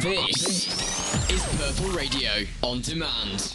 This 0.00 1.28
is 1.30 1.44
Purple 1.58 1.90
Radio 1.94 2.30
on 2.62 2.80
demand. 2.80 3.52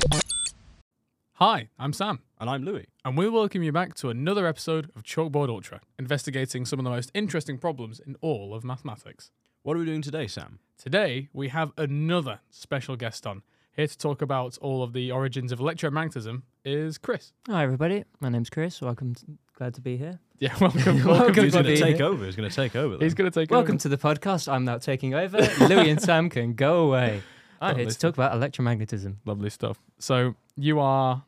Hi, 1.34 1.70
I'm 1.80 1.92
Sam, 1.92 2.20
And 2.40 2.48
I'm 2.52 2.64
Louie. 2.64 2.86
and 3.04 3.18
we 3.18 3.28
welcome 3.28 3.64
you 3.64 3.72
back 3.72 3.96
to 3.96 4.10
another 4.12 4.46
episode 4.46 4.92
of 4.96 5.02
Chalkboard 5.02 5.50
Ultra, 5.50 5.82
investigating 5.98 6.64
some 6.66 6.78
of 6.78 6.84
the 6.84 6.92
most 6.92 7.10
interesting 7.16 7.58
problems 7.58 8.00
in 8.00 8.16
all 8.22 8.54
of 8.54 8.64
mathematics. 8.64 9.32
What 9.64 9.76
are 9.76 9.80
we 9.80 9.86
doing 9.88 10.04
today, 10.04 10.28
Sam? 10.28 10.60
Today, 10.78 11.30
we 11.34 11.48
have 11.50 11.72
another 11.80 12.42
special 12.52 12.96
guest 12.96 13.26
on. 13.26 13.42
Here 13.76 13.88
to 13.88 13.98
talk 13.98 14.22
about 14.22 14.56
all 14.60 14.84
of 14.84 14.94
the 14.94 15.12
origins 15.12 15.52
of 15.52 15.58
electromagnetism 15.58 16.44
is 16.64 17.00
Chris. 17.00 17.34
Hi 17.48 17.64
everybody, 17.64 18.04
my 18.20 18.30
name's 18.30 18.52
Chris. 18.52 18.82
Welcome, 18.82 19.16
to, 19.16 19.26
glad 19.56 19.74
to 19.76 19.82
be 19.82 19.98
here. 19.98 20.20
Yeah, 20.40 20.56
welcome. 20.62 20.82
welcome, 20.86 21.06
Welcome 21.08 21.34
to 21.36 21.42
He's 21.44 21.54
to 21.54 21.64
going 21.64 21.76
to 21.76 21.82
take 21.82 21.96
here. 21.98 22.06
over. 22.06 22.26
He's 22.26 22.36
going 22.36 22.50
to 22.50 22.56
take 22.56 22.76
over. 22.76 22.98
He's 23.04 23.14
going 23.14 23.32
to 23.32 23.40
take 23.40 23.50
Welcome 23.52 23.76
over. 23.76 23.82
to 23.82 23.90
the 23.90 23.98
podcast. 23.98 24.52
I'm 24.52 24.66
now 24.66 24.78
taking 24.78 25.14
over. 25.14 25.38
Louie 25.62 25.90
and 25.90 26.02
Sam 26.02 26.30
can 26.30 26.54
go 26.54 26.88
away. 26.88 27.24
I'm 27.62 27.78
here 27.78 27.86
to 27.86 27.98
talk 27.98 28.14
about 28.14 28.34
electromagnetism. 28.34 29.16
Lovely 29.26 29.50
stuff. 29.50 29.80
So, 29.98 30.36
you 30.56 30.80
are 30.80 31.24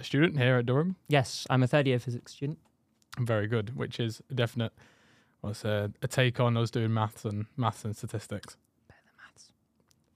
a 0.00 0.04
student 0.04 0.38
here 0.38 0.56
at 0.56 0.66
Durham. 0.66 0.96
Yes, 1.08 1.46
I'm 1.50 1.62
a 1.62 1.66
third 1.66 1.86
year 1.86 1.98
physics 1.98 2.32
student. 2.32 2.58
Very 3.18 3.46
good, 3.46 3.76
which 3.76 4.00
is 4.00 4.22
a 4.30 4.34
definite 4.34 4.72
what's 5.40 5.64
a, 5.64 5.92
a 6.02 6.08
take 6.08 6.40
on 6.40 6.56
us 6.56 6.70
doing 6.70 6.92
maths 6.94 7.24
and 7.24 7.46
maths 7.56 7.84
and 7.84 7.94
statistics. 7.96 8.56
Better 8.88 9.00
than 9.04 9.12
maths. 9.26 9.52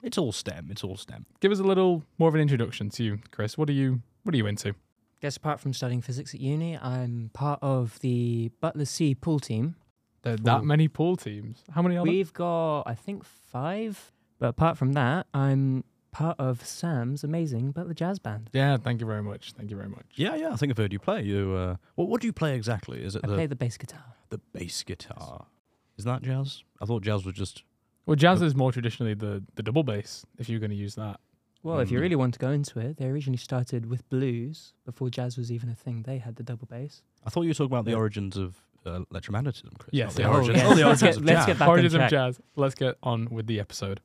It's 0.03 0.17
all 0.19 0.33
STEM. 0.33 0.69
It's 0.71 0.83
all 0.83 0.97
STEM. 0.97 1.27
Give 1.41 1.53
us 1.53 1.59
a 1.59 1.65
little 1.65 2.03
more 2.19 2.29
of 2.29 2.35
an 2.35 2.41
introduction 2.41 2.89
to 2.91 3.05
you, 3.05 3.19
Chris. 3.31 3.59
What 3.59 3.69
are 3.69 3.73
you 3.75 4.01
what 4.25 4.35
are 4.35 4.39
you 4.39 4.47
into? 4.47 4.75
Guess 5.23 5.37
apart 5.37 5.61
from 5.61 5.73
studying 5.73 6.01
physics 6.01 6.35
at 6.35 6.41
uni, 6.41 6.77
I'm 6.77 7.31
part 7.33 7.61
of 7.63 8.01
the 8.01 8.51
Butler 8.61 8.85
C 8.85 9.15
pool 9.15 9.39
team. 9.39 9.77
There 10.23 10.35
are 10.35 10.37
that 10.39 10.63
Ooh. 10.63 10.65
many 10.65 10.89
pool 10.89 11.17
teams. 11.17 11.63
How 11.71 11.81
many 11.81 11.97
are 11.97 12.05
there? 12.05 12.13
We've 12.13 12.33
got, 12.33 12.83
I 12.83 12.97
think, 12.97 13.25
five. 13.25 14.11
But 14.41 14.49
apart 14.49 14.77
from 14.77 14.95
that, 14.95 15.29
I'm 15.33 15.85
part 16.11 16.41
of 16.41 16.67
Sam's 16.67 17.23
amazing 17.23 17.71
Butler 17.71 17.95
Jazz 17.95 18.19
Band. 18.19 18.51
Yeah, 18.53 18.77
thank 18.79 19.01
you 19.01 19.07
very 19.07 19.23
much. 19.23 19.53
Thank 19.53 19.71
you 19.71 19.77
very 19.77 19.89
much. 19.89 20.07
Yeah, 20.17 20.35
yeah. 20.35 20.53
I 20.53 20.57
think 20.57 20.73
I've 20.73 20.79
heard 20.79 20.93
you 20.93 20.99
play. 20.99 21.23
You. 21.23 21.55
Uh, 21.55 21.77
what, 21.95 22.09
what 22.09 22.21
do 22.21 22.27
you 22.27 22.33
play 22.33 22.57
exactly? 22.57 23.01
Is 23.01 23.15
it 23.15 23.21
I 23.23 23.29
the 23.29 23.35
play 23.35 23.47
the 23.47 23.55
bass 23.55 23.79
guitar. 23.79 24.17
the 24.31 24.39
bass 24.53 24.83
guitar? 24.83 25.47
Is 25.97 26.05
that 26.05 26.23
jazz? 26.23 26.65
I 26.81 26.85
thought 26.85 27.05
jazz 27.05 27.25
was 27.25 27.35
just. 27.35 27.63
Well, 28.07 28.17
jazz 28.17 28.43
is 28.43 28.57
more 28.57 28.73
traditionally 28.73 29.15
the, 29.15 29.45
the 29.55 29.63
double 29.63 29.85
bass, 29.85 30.27
if 30.37 30.49
you're 30.49 30.59
going 30.59 30.71
to 30.71 30.77
use 30.77 30.97
that. 30.97 31.21
Well, 31.65 31.79
if 31.79 31.91
you 31.93 31.99
Mm. 31.99 32.03
really 32.03 32.17
want 32.17 32.35
to 32.35 32.41
go 32.41 32.51
into 32.51 32.81
it, 32.81 32.97
they 32.97 33.07
originally 33.07 33.37
started 33.37 33.87
with 33.87 34.09
blues 34.09 34.75
before 34.85 35.11
jazz 35.11 35.37
was 35.39 35.53
even 35.53 35.69
a 35.69 35.75
thing. 35.77 36.03
They 36.03 36.19
had 36.19 36.35
the 36.37 36.43
double 36.43 36.67
bass. 36.67 37.03
I 37.25 37.31
thought 37.31 37.43
you 37.43 37.51
were 37.51 37.55
talking 37.55 37.73
about 37.73 37.85
the 37.85 37.95
origins 37.95 38.37
of 38.37 38.57
uh, 38.85 39.01
electromagnetism, 39.13 39.79
Chris. 39.79 39.91
Yes, 39.93 40.19
not 40.19 40.23
the. 40.25 40.29
Oh, 40.29 40.33
origins. 40.35 40.57
yes. 40.57 40.67
Oh, 40.67 40.75
the 40.75 40.85
Let's 40.85 41.03
origins 41.03 41.03
get- 41.03 41.17
of 41.19 41.25
let's 41.25 41.39
jazz. 41.39 41.47
get 41.47 41.59
back 41.59 41.69
on 41.69 41.71
Origins 41.71 41.95
of 41.95 42.11
jazz. 42.11 42.41
Let's 42.57 42.75
get 42.75 42.99
on 43.03 43.29
with 43.31 43.47
the 43.47 43.61
episode. 43.61 44.01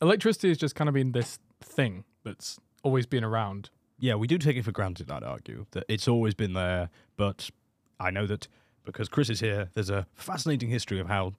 Electricity 0.00 0.48
has 0.48 0.58
just 0.58 0.74
kind 0.74 0.88
of 0.88 0.94
been 0.94 1.12
this 1.12 1.38
thing 1.60 2.04
that's 2.24 2.58
always 2.82 3.06
been 3.06 3.24
around. 3.24 3.70
Yeah, 3.98 4.14
we 4.14 4.26
do 4.26 4.38
take 4.38 4.56
it 4.56 4.64
for 4.64 4.72
granted. 4.72 5.10
I'd 5.10 5.24
argue 5.24 5.66
that 5.72 5.84
it's 5.88 6.06
always 6.08 6.34
been 6.34 6.52
there, 6.52 6.88
but 7.16 7.50
I 7.98 8.10
know 8.10 8.26
that 8.26 8.46
because 8.84 9.08
Chris 9.08 9.28
is 9.28 9.40
here, 9.40 9.68
there's 9.74 9.90
a 9.90 10.06
fascinating 10.14 10.70
history 10.70 11.00
of 11.00 11.08
how 11.08 11.34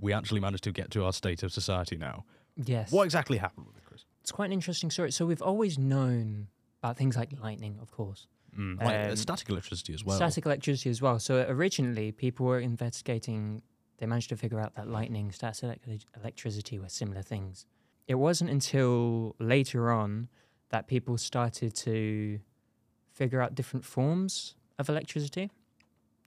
we 0.00 0.12
actually 0.12 0.40
managed 0.40 0.64
to 0.64 0.72
get 0.72 0.90
to 0.92 1.04
our 1.04 1.12
state 1.12 1.42
of 1.42 1.52
society 1.52 1.96
now. 1.96 2.24
Yes. 2.56 2.92
What 2.92 3.04
exactly 3.04 3.38
happened 3.38 3.66
with 3.66 3.76
it, 3.76 3.84
Chris? 3.84 4.04
It's 4.20 4.30
quite 4.32 4.46
an 4.46 4.52
interesting 4.52 4.90
story. 4.90 5.10
So 5.10 5.24
we've 5.26 5.42
always 5.42 5.78
known 5.78 6.48
about 6.82 6.96
things 6.96 7.16
like 7.16 7.30
lightning, 7.40 7.78
of 7.80 7.90
course, 7.90 8.26
Mm. 8.58 8.78
Like 8.84 9.06
uh, 9.06 9.10
Um, 9.12 9.16
static 9.16 9.48
electricity 9.48 9.94
as 9.94 10.04
well. 10.04 10.14
static 10.16 10.44
electricity 10.44 10.90
as 10.90 11.00
well. 11.00 11.18
So 11.18 11.46
originally, 11.48 12.12
people 12.12 12.44
were 12.44 12.60
investigating. 12.60 13.62
They 13.96 14.04
managed 14.06 14.28
to 14.28 14.36
figure 14.36 14.60
out 14.60 14.74
that 14.74 14.88
lightning, 14.88 15.32
static 15.32 15.80
electricity 16.20 16.78
were 16.78 16.90
similar 16.90 17.22
things. 17.22 17.66
It 18.06 18.16
wasn't 18.16 18.50
until 18.50 19.34
later 19.38 19.90
on 19.90 20.28
that 20.72 20.88
people 20.88 21.16
started 21.16 21.74
to 21.76 22.40
figure 23.12 23.40
out 23.40 23.54
different 23.54 23.84
forms 23.84 24.56
of 24.78 24.88
electricity. 24.88 25.50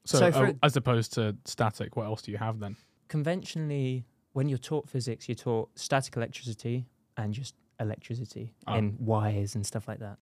So, 0.06 0.20
So 0.20 0.28
uh, 0.28 0.54
as 0.64 0.76
opposed 0.78 1.14
to 1.14 1.36
static, 1.46 1.96
what 1.98 2.06
else 2.06 2.22
do 2.22 2.32
you 2.32 2.38
have 2.38 2.60
then? 2.60 2.76
conventionally, 3.08 4.04
when 4.34 4.50
you're 4.50 4.58
taught 4.58 4.90
physics, 4.90 5.28
you're 5.30 5.36
taught 5.36 5.70
static 5.78 6.16
electricity 6.18 6.86
and 7.18 7.34
just 7.34 7.54
electricity 7.80 8.54
Oh. 8.68 8.76
in 8.76 8.98
wires 9.00 9.56
and 9.56 9.66
stuff 9.66 9.88
like 9.88 10.00
that. 10.00 10.18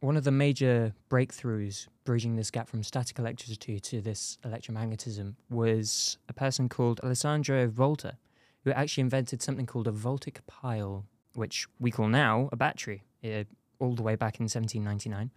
One 0.00 0.16
of 0.16 0.24
the 0.24 0.30
major 0.30 0.94
breakthroughs 1.10 1.88
bridging 2.04 2.36
this 2.36 2.50
gap 2.50 2.68
from 2.68 2.82
static 2.82 3.18
electricity 3.18 3.80
to 3.80 4.00
this 4.00 4.38
electromagnetism 4.44 5.34
was 5.50 6.18
a 6.28 6.32
person 6.32 6.68
called 6.68 7.00
Alessandro 7.02 7.66
Volta, 7.68 8.16
who 8.64 8.70
actually 8.72 9.00
invented 9.02 9.42
something 9.42 9.66
called 9.66 9.88
a 9.88 9.92
voltaic 9.92 10.46
pile, 10.46 11.04
which 11.34 11.66
we 11.80 11.90
call 11.90 12.08
now 12.08 12.48
a 12.52 12.56
battery, 12.56 13.02
uh, 13.24 13.44
all 13.80 13.94
the 13.94 14.02
way 14.02 14.16
back 14.16 14.40
in 14.40 14.44
1799, 14.44 15.30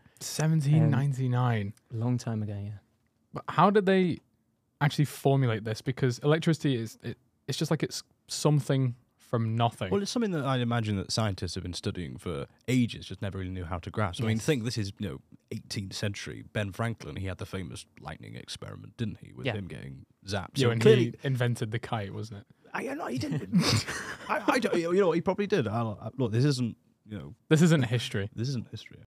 1799. 0.69 1.73
a 1.93 1.95
long 1.95 2.17
time 2.17 2.43
ago, 2.43 2.57
yeah. 2.61 2.71
But 3.33 3.43
how 3.49 3.69
did 3.69 3.85
they 3.85 4.19
actually 4.81 5.05
formulate 5.05 5.63
this? 5.63 5.81
Because 5.81 6.19
electricity 6.19 6.75
is 6.75 6.97
it, 7.03 7.17
it's 7.47 7.57
just 7.57 7.71
like 7.71 7.83
it's 7.83 8.03
something 8.27 8.95
from 9.17 9.55
nothing. 9.55 9.89
Well, 9.89 10.01
it's 10.01 10.11
something 10.11 10.31
that 10.31 10.43
I'd 10.43 10.59
imagine 10.59 10.97
that 10.97 11.11
scientists 11.11 11.55
have 11.55 11.63
been 11.63 11.73
studying 11.73 12.17
for 12.17 12.47
ages, 12.67 13.05
just 13.05 13.21
never 13.21 13.37
really 13.37 13.51
knew 13.51 13.63
how 13.63 13.77
to 13.79 13.89
grasp. 13.89 14.21
I 14.21 14.27
mean, 14.27 14.37
think 14.39 14.65
this 14.65 14.77
is 14.77 14.91
you 14.99 15.07
know 15.07 15.21
18th 15.53 15.93
century. 15.93 16.43
Ben 16.51 16.71
Franklin, 16.73 17.15
he 17.15 17.27
had 17.27 17.37
the 17.37 17.45
famous 17.45 17.85
lightning 18.01 18.35
experiment, 18.35 18.97
didn't 18.97 19.19
he, 19.21 19.31
with 19.31 19.45
Yeah. 19.45 19.53
him 19.53 19.67
getting 19.67 20.05
zapped? 20.25 20.49
yeah, 20.57 20.63
So 20.63 20.69
when 20.69 20.79
clearly, 20.79 21.03
he 21.05 21.13
invented 21.23 21.71
the 21.71 21.79
kite, 21.79 22.13
wasn't 22.13 22.41
it? 22.41 22.45
I, 22.73 22.83
no, 22.93 23.05
he 23.07 23.17
didn't. 23.17 23.85
I, 24.29 24.41
I 24.47 24.59
don't, 24.59 24.75
you 24.75 24.93
know, 24.93 25.07
what, 25.07 25.15
he 25.15 25.21
probably 25.21 25.47
did. 25.47 25.67
I, 25.67 25.81
I, 25.81 26.09
look, 26.17 26.31
this 26.31 26.45
isn't 26.45 26.75
you 27.11 27.17
know 27.19 27.35
This 27.49 27.61
isn't 27.61 27.85
history. 27.85 28.29
this 28.35 28.47
isn't 28.49 28.67
history. 28.71 28.99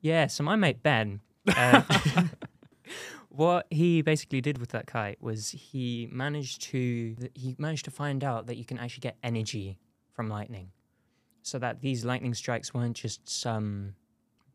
Yeah, 0.00 0.28
so 0.28 0.44
my 0.44 0.54
mate 0.56 0.82
Ben, 0.82 1.20
uh, 1.56 1.82
what 3.28 3.66
he 3.70 4.00
basically 4.02 4.40
did 4.40 4.58
with 4.58 4.70
that 4.70 4.86
kite 4.86 5.20
was 5.20 5.50
he 5.50 6.08
managed 6.10 6.62
to 6.62 7.16
he 7.34 7.56
managed 7.58 7.84
to 7.86 7.90
find 7.90 8.22
out 8.24 8.46
that 8.46 8.56
you 8.56 8.64
can 8.64 8.78
actually 8.78 9.00
get 9.00 9.16
energy 9.22 9.76
from 10.12 10.28
lightning, 10.28 10.70
so 11.42 11.58
that 11.58 11.80
these 11.80 12.04
lightning 12.04 12.34
strikes 12.34 12.72
weren't 12.72 12.96
just 12.96 13.28
some 13.28 13.94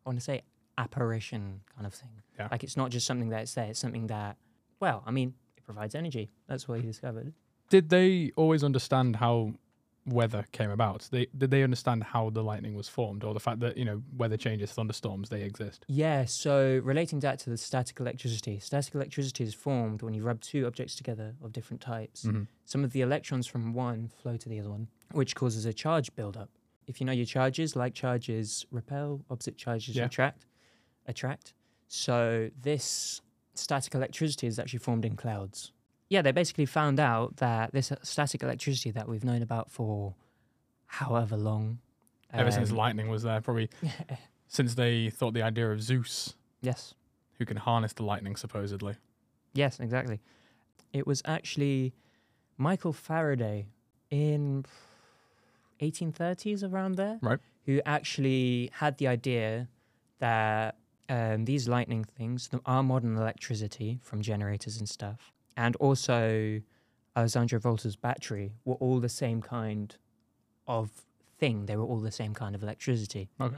I 0.06 0.10
want 0.10 0.20
to 0.20 0.24
say 0.24 0.42
apparition 0.78 1.62
kind 1.76 1.86
of 1.86 1.94
thing. 1.94 2.10
Yeah. 2.40 2.48
Like 2.52 2.64
it's 2.64 2.78
not 2.78 2.90
just 2.90 3.06
something 3.06 3.30
that's 3.30 3.54
there; 3.54 3.66
it's 3.66 3.80
something 3.80 4.08
that, 4.08 4.38
well, 4.80 5.04
I 5.06 5.12
mean, 5.12 5.34
it 5.58 5.64
provides 5.64 5.94
energy. 5.96 6.32
That's 6.48 6.68
what 6.68 6.80
he 6.80 6.86
discovered. 6.88 7.34
Did 7.70 7.90
they 7.90 8.32
always 8.36 8.64
understand 8.64 9.18
how 9.18 9.54
weather 10.06 10.46
came 10.52 10.70
about? 10.70 11.08
They 11.12 11.28
did 11.38 11.52
they 11.52 11.64
understand 11.64 12.04
how 12.04 12.30
the 12.30 12.44
lightning 12.44 12.76
was 12.76 12.90
formed, 12.90 13.24
or 13.24 13.34
the 13.34 13.40
fact 13.40 13.60
that 13.62 13.78
you 13.78 13.86
know 13.86 14.02
weather 14.18 14.38
changes, 14.38 14.72
thunderstorms, 14.72 15.30
they 15.30 15.42
exist? 15.44 15.86
Yeah, 15.88 16.26
so 16.26 16.82
relating 16.84 17.20
that 17.22 17.40
to 17.40 17.50
the 17.50 17.58
static 17.58 18.00
electricity, 18.00 18.60
static 18.60 18.96
electricity 18.96 19.44
is 19.44 19.54
formed 19.54 20.02
when 20.02 20.14
you 20.14 20.24
rub 20.24 20.42
two 20.42 20.66
objects 20.66 20.96
together 20.96 21.36
of 21.44 21.52
different 21.54 21.82
types. 21.82 22.24
Mhm. 22.26 22.48
Some 22.66 22.84
of 22.84 22.92
the 22.92 23.02
electrons 23.02 23.48
from 23.48 23.74
one 23.74 24.10
flow 24.10 24.38
to 24.38 24.50
the 24.50 24.60
other 24.60 24.70
one, 24.70 24.88
which 25.12 25.36
causes 25.36 25.66
a 25.66 25.74
charge 25.74 26.14
buildup. 26.16 26.50
If 26.88 27.00
you 27.00 27.06
know 27.06 27.14
your 27.14 27.26
charges, 27.26 27.76
like 27.76 27.94
charges 27.94 28.66
repel, 28.72 29.24
opposite 29.30 29.56
charges 29.58 29.96
Yeah. 29.96 30.06
attract. 30.06 30.46
Attract. 31.08 31.54
So 31.88 32.50
this 32.62 33.22
static 33.56 33.94
electricity 33.96 34.48
is 34.48 34.58
actually 34.60 34.80
formed 34.80 35.06
in 35.06 35.16
clouds. 35.16 35.72
Yeah, 36.10 36.22
they 36.22 36.32
basically 36.32 36.66
found 36.66 37.00
out 37.00 37.38
that 37.38 37.74
this 37.74 37.92
uh, 37.92 37.96
static 38.04 38.44
electricity 38.44 38.92
that 38.92 39.08
we've 39.08 39.24
known 39.24 39.42
about 39.42 39.72
for 39.72 40.16
however 40.86 41.38
long. 41.38 41.80
Ever 42.32 42.52
since 42.52 42.72
um, 42.72 42.78
lightning 42.78 43.10
was 43.10 43.24
there, 43.24 43.42
probably 43.42 43.70
since 44.48 44.76
they 44.76 45.10
thought 45.10 45.34
the 45.34 45.42
idea 45.44 45.72
of 45.72 45.82
Zeus, 45.82 46.36
yes. 46.62 46.94
who 47.38 47.46
can 47.46 47.58
harness 47.58 47.94
the 47.94 48.04
lightning 48.04 48.36
supposedly. 48.36 48.96
Yes, 49.54 49.80
exactly. 49.80 50.20
It 50.92 51.06
was 51.06 51.22
actually 51.26 51.94
Michael 52.58 52.94
Faraday 52.94 53.68
in 54.10 54.66
1830s 55.82 56.70
around 56.70 56.96
there, 56.96 57.20
Right. 57.22 57.40
Who 57.66 57.82
actually 57.86 58.70
had 58.74 58.98
the 58.98 59.08
idea 59.08 59.70
that 60.20 60.76
um, 61.10 61.46
these 61.46 61.68
lightning 61.68 62.04
things, 62.04 62.50
our 62.66 62.84
modern 62.84 63.18
electricity 63.18 64.00
from 64.02 64.22
generators 64.22 64.78
and 64.78 64.88
stuff, 64.88 65.32
and 65.58 65.76
also 65.78 66.62
Alessandro 67.16 67.60
Volta's 67.60 67.96
battery 67.96 68.54
were 68.66 68.76
all 68.76 69.00
the 69.00 69.10
same 69.10 69.42
kind 69.42 69.96
of 70.68 70.90
thing. 71.38 71.66
They 71.66 71.76
were 71.76 71.86
all 71.86 72.00
the 72.00 72.12
same 72.12 72.34
kind 72.34 72.56
of 72.56 72.64
electricity. 72.64 73.30
Okay. 73.40 73.58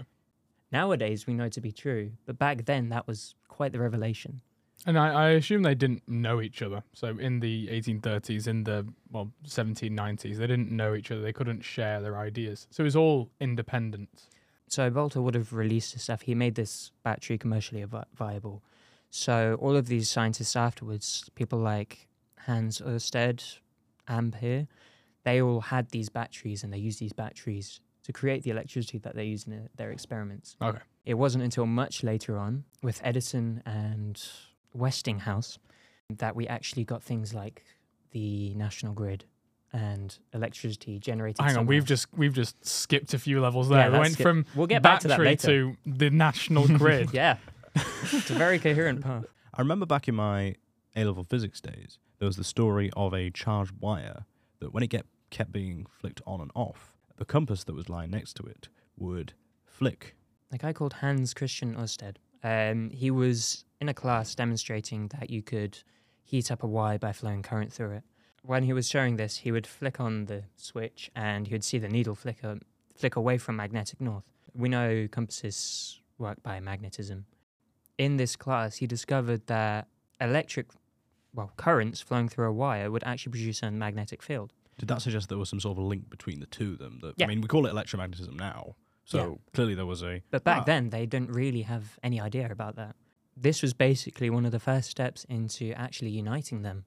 Nowadays, 0.71 1.27
we 1.27 1.33
know 1.33 1.49
to 1.49 1.61
be 1.61 1.71
true, 1.71 2.11
but 2.25 2.37
back 2.37 2.65
then, 2.65 2.89
that 2.89 3.07
was 3.07 3.35
quite 3.47 3.71
the 3.71 3.79
revelation. 3.79 4.41
And 4.85 4.99
I, 4.99 5.07
I 5.09 5.29
assume 5.29 5.63
they 5.63 5.75
didn't 5.75 6.03
know 6.07 6.41
each 6.41 6.61
other. 6.61 6.83
So 6.93 7.17
in 7.17 7.39
the 7.39 7.67
1830s, 7.67 8.47
in 8.47 8.65
the 8.65 8.85
well 9.11 9.31
1790s, 9.47 10.37
they 10.37 10.47
didn't 10.47 10.71
know 10.71 10.93
each 10.93 11.11
other. 11.11 11.21
They 11.21 11.33
couldn't 11.33 11.61
share 11.63 12.01
their 12.01 12.17
ideas. 12.17 12.67
So 12.71 12.83
it 12.83 12.85
was 12.85 12.95
all 12.95 13.29
independent. 13.39 14.09
So 14.67 14.89
Volta 14.89 15.21
would 15.21 15.35
have 15.35 15.53
released 15.53 15.93
this 15.93 16.03
stuff. 16.03 16.21
He 16.21 16.35
made 16.35 16.55
this 16.55 16.91
battery 17.03 17.37
commercially 17.37 17.83
vi- 17.83 18.03
viable. 18.13 18.63
So 19.15 19.57
all 19.61 19.77
of 19.77 19.87
these 19.87 20.09
scientists 20.09 20.57
afterwards, 20.57 21.29
people 21.35 21.57
like 21.59 22.07
Hans 22.45 22.81
Ørsted, 22.81 23.59
Ampere, 24.09 24.67
they 25.23 25.41
all 25.41 25.61
had 25.61 25.89
these 25.91 26.09
batteries 26.09 26.63
and 26.65 26.73
they 26.73 26.77
used 26.77 26.99
these 26.99 27.13
batteries 27.13 27.79
to 28.03 28.11
create 28.11 28.43
the 28.43 28.51
electricity 28.51 28.97
that 28.99 29.15
they 29.15 29.23
used 29.23 29.47
in 29.47 29.69
their 29.77 29.91
experiments. 29.91 30.57
Okay. 30.61 30.79
It 31.05 31.13
wasn't 31.13 31.45
until 31.45 31.65
much 31.65 32.03
later 32.03 32.37
on 32.37 32.65
with 32.83 32.99
Edison 33.05 33.63
and 33.65 34.21
Westinghouse 34.73 35.59
that 36.09 36.35
we 36.35 36.45
actually 36.47 36.83
got 36.83 37.01
things 37.01 37.33
like 37.33 37.63
the 38.11 38.53
national 38.55 38.93
grid 38.93 39.23
and 39.71 40.17
electricity 40.33 40.99
generated. 40.99 41.39
Hang 41.39 41.47
on, 41.49 41.53
somewhere. 41.55 41.69
we've 41.75 41.85
just 41.85 42.07
we've 42.15 42.33
just 42.33 42.65
skipped 42.65 43.13
a 43.13 43.19
few 43.19 43.39
levels 43.39 43.69
Yeah, 43.71 43.83
there. 43.83 43.91
we 43.93 43.99
went 43.99 44.17
from 44.17 44.45
We'll 44.55 44.67
get 44.67 44.81
back 44.81 44.99
to 45.01 45.07
that 45.07 45.13
battery 45.19 45.27
later. 45.27 45.47
to 45.47 45.77
the 45.85 46.09
national 46.09 46.67
grid. 46.77 47.09
yeah, 47.13 47.37
it's 47.75 48.29
a 48.29 48.33
very 48.33 48.59
coherent 48.59 49.01
path. 49.01 49.25
I 49.53 49.61
remember 49.61 49.85
back 49.85 50.07
in 50.07 50.15
my 50.15 50.55
A 50.95 51.03
level 51.03 51.23
physics 51.23 51.61
days, 51.61 51.99
there 52.19 52.25
was 52.25 52.37
the 52.37 52.43
story 52.43 52.89
of 52.95 53.13
a 53.13 53.29
charged 53.29 53.73
wire 53.79 54.25
that 54.59 54.73
when 54.73 54.83
it 54.83 54.87
get, 54.87 55.05
kept 55.29 55.51
being 55.51 55.85
flicked 55.89 56.21
on 56.25 56.41
and 56.41 56.51
off, 56.55 56.95
the 57.17 57.25
compass 57.25 57.63
that 57.65 57.75
was 57.75 57.89
lying 57.89 58.11
next 58.11 58.33
to 58.33 58.43
it 58.43 58.69
would 58.97 59.33
flick. 59.63 60.15
A 60.51 60.57
guy 60.57 60.73
called 60.73 60.93
Hans 60.93 61.33
Christian 61.33 61.75
Ørsted. 61.75 62.15
Um, 62.43 62.89
he 62.91 63.11
was 63.11 63.65
in 63.81 63.89
a 63.89 63.93
class 63.93 64.35
demonstrating 64.35 65.07
that 65.19 65.29
you 65.29 65.41
could 65.41 65.79
heat 66.23 66.51
up 66.51 66.63
a 66.63 66.67
wire 66.67 66.97
by 66.97 67.11
flowing 67.11 67.43
current 67.43 67.73
through 67.73 67.91
it. 67.91 68.03
When 68.43 68.63
he 68.63 68.73
was 68.73 68.87
showing 68.87 69.15
this, 69.15 69.37
he 69.37 69.51
would 69.51 69.65
flick 69.65 69.99
on 69.99 70.25
the 70.25 70.43
switch 70.55 71.09
and 71.15 71.47
he 71.47 71.53
would 71.53 71.63
see 71.63 71.79
the 71.79 71.89
needle 71.89 72.15
flicker 72.15 72.59
flick 72.95 73.15
away 73.15 73.37
from 73.37 73.55
magnetic 73.55 73.99
north. 73.99 74.23
We 74.53 74.69
know 74.69 75.07
compasses 75.11 75.99
work 76.17 76.41
by 76.43 76.59
magnetism. 76.59 77.25
In 77.97 78.17
this 78.17 78.35
class, 78.35 78.77
he 78.77 78.87
discovered 78.87 79.47
that 79.47 79.87
electric, 80.19 80.67
well, 81.33 81.51
currents 81.57 82.01
flowing 82.01 82.27
through 82.27 82.47
a 82.47 82.51
wire 82.53 82.91
would 82.91 83.03
actually 83.03 83.31
produce 83.31 83.63
a 83.63 83.71
magnetic 83.71 84.21
field. 84.21 84.51
Did 84.77 84.89
that 84.89 85.01
suggest 85.01 85.29
there 85.29 85.37
was 85.37 85.49
some 85.49 85.59
sort 85.61 85.77
of 85.77 85.83
a 85.83 85.87
link 85.87 86.09
between 86.09 86.39
the 86.41 86.45
two 86.47 86.73
of 86.73 86.79
them? 86.79 86.99
That 87.01 87.13
Yeah. 87.17 87.25
I 87.25 87.29
mean, 87.29 87.41
we 87.41 87.47
call 87.47 87.65
it 87.65 87.73
electromagnetism 87.73 88.33
now, 88.35 88.75
so 89.05 89.17
Yeah. 89.17 89.35
clearly 89.53 89.75
there 89.75 89.85
was 89.85 90.03
a. 90.03 90.21
But 90.31 90.43
back 90.43 90.61
Ah. 90.61 90.63
then, 90.65 90.89
they 90.89 91.05
didn't 91.05 91.31
really 91.31 91.61
have 91.61 91.97
any 92.03 92.19
idea 92.19 92.51
about 92.51 92.75
that. 92.75 92.95
This 93.37 93.61
was 93.61 93.73
basically 93.73 94.29
one 94.29 94.45
of 94.45 94.51
the 94.51 94.59
first 94.59 94.89
steps 94.89 95.23
into 95.25 95.71
actually 95.73 96.09
uniting 96.11 96.61
them. 96.63 96.85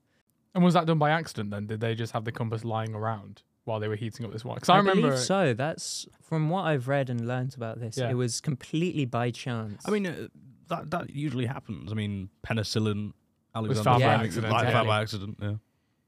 And 0.55 0.63
was 0.65 0.75
that 0.75 0.87
done 0.87 0.99
by 0.99 1.11
accident 1.11 1.51
then? 1.51 1.67
Did 1.67 1.81
they 1.81 1.95
just 1.95 2.13
have 2.13 2.25
the 2.25 2.33
compass 2.33 2.65
lying 2.65 2.95
around 2.95 3.43
while 3.65 3.81
they 3.81 3.89
were 3.89 3.97
heating 3.97 4.27
up 4.27 4.33
this 4.33 4.45
wire? 4.45 4.57
Because 4.57 4.69
I, 4.71 4.77
remember. 4.79 5.09
believe 5.09 5.19
so. 5.19 5.55
That's 5.55 6.07
from 6.21 6.51
what 6.51 6.63
I've 6.65 6.89
read 6.89 7.09
and 7.11 7.27
learned 7.27 7.55
about 7.55 7.81
this. 7.81 7.97
Yeah. 7.97 8.11
It 8.11 8.15
was 8.15 8.41
completely 8.43 9.05
by 9.07 9.31
chance. 9.31 9.83
I 9.87 9.91
mean, 9.91 10.07
uh, 10.07 10.29
that 10.69 10.91
that 10.91 11.11
usually 11.11 11.47
happens. 11.47 11.93
I 11.93 11.95
mean, 11.95 12.31
penicillin, 12.47 13.13
Alexander 13.55 13.85
found 13.85 14.01
by 14.01 14.07
Fleming, 14.07 14.27
accident, 14.27 14.53
like, 14.53 14.65
yeah. 14.65 14.73
found 14.73 14.89
by 14.89 15.01
accident. 15.01 15.39
Yeah, 15.41 15.55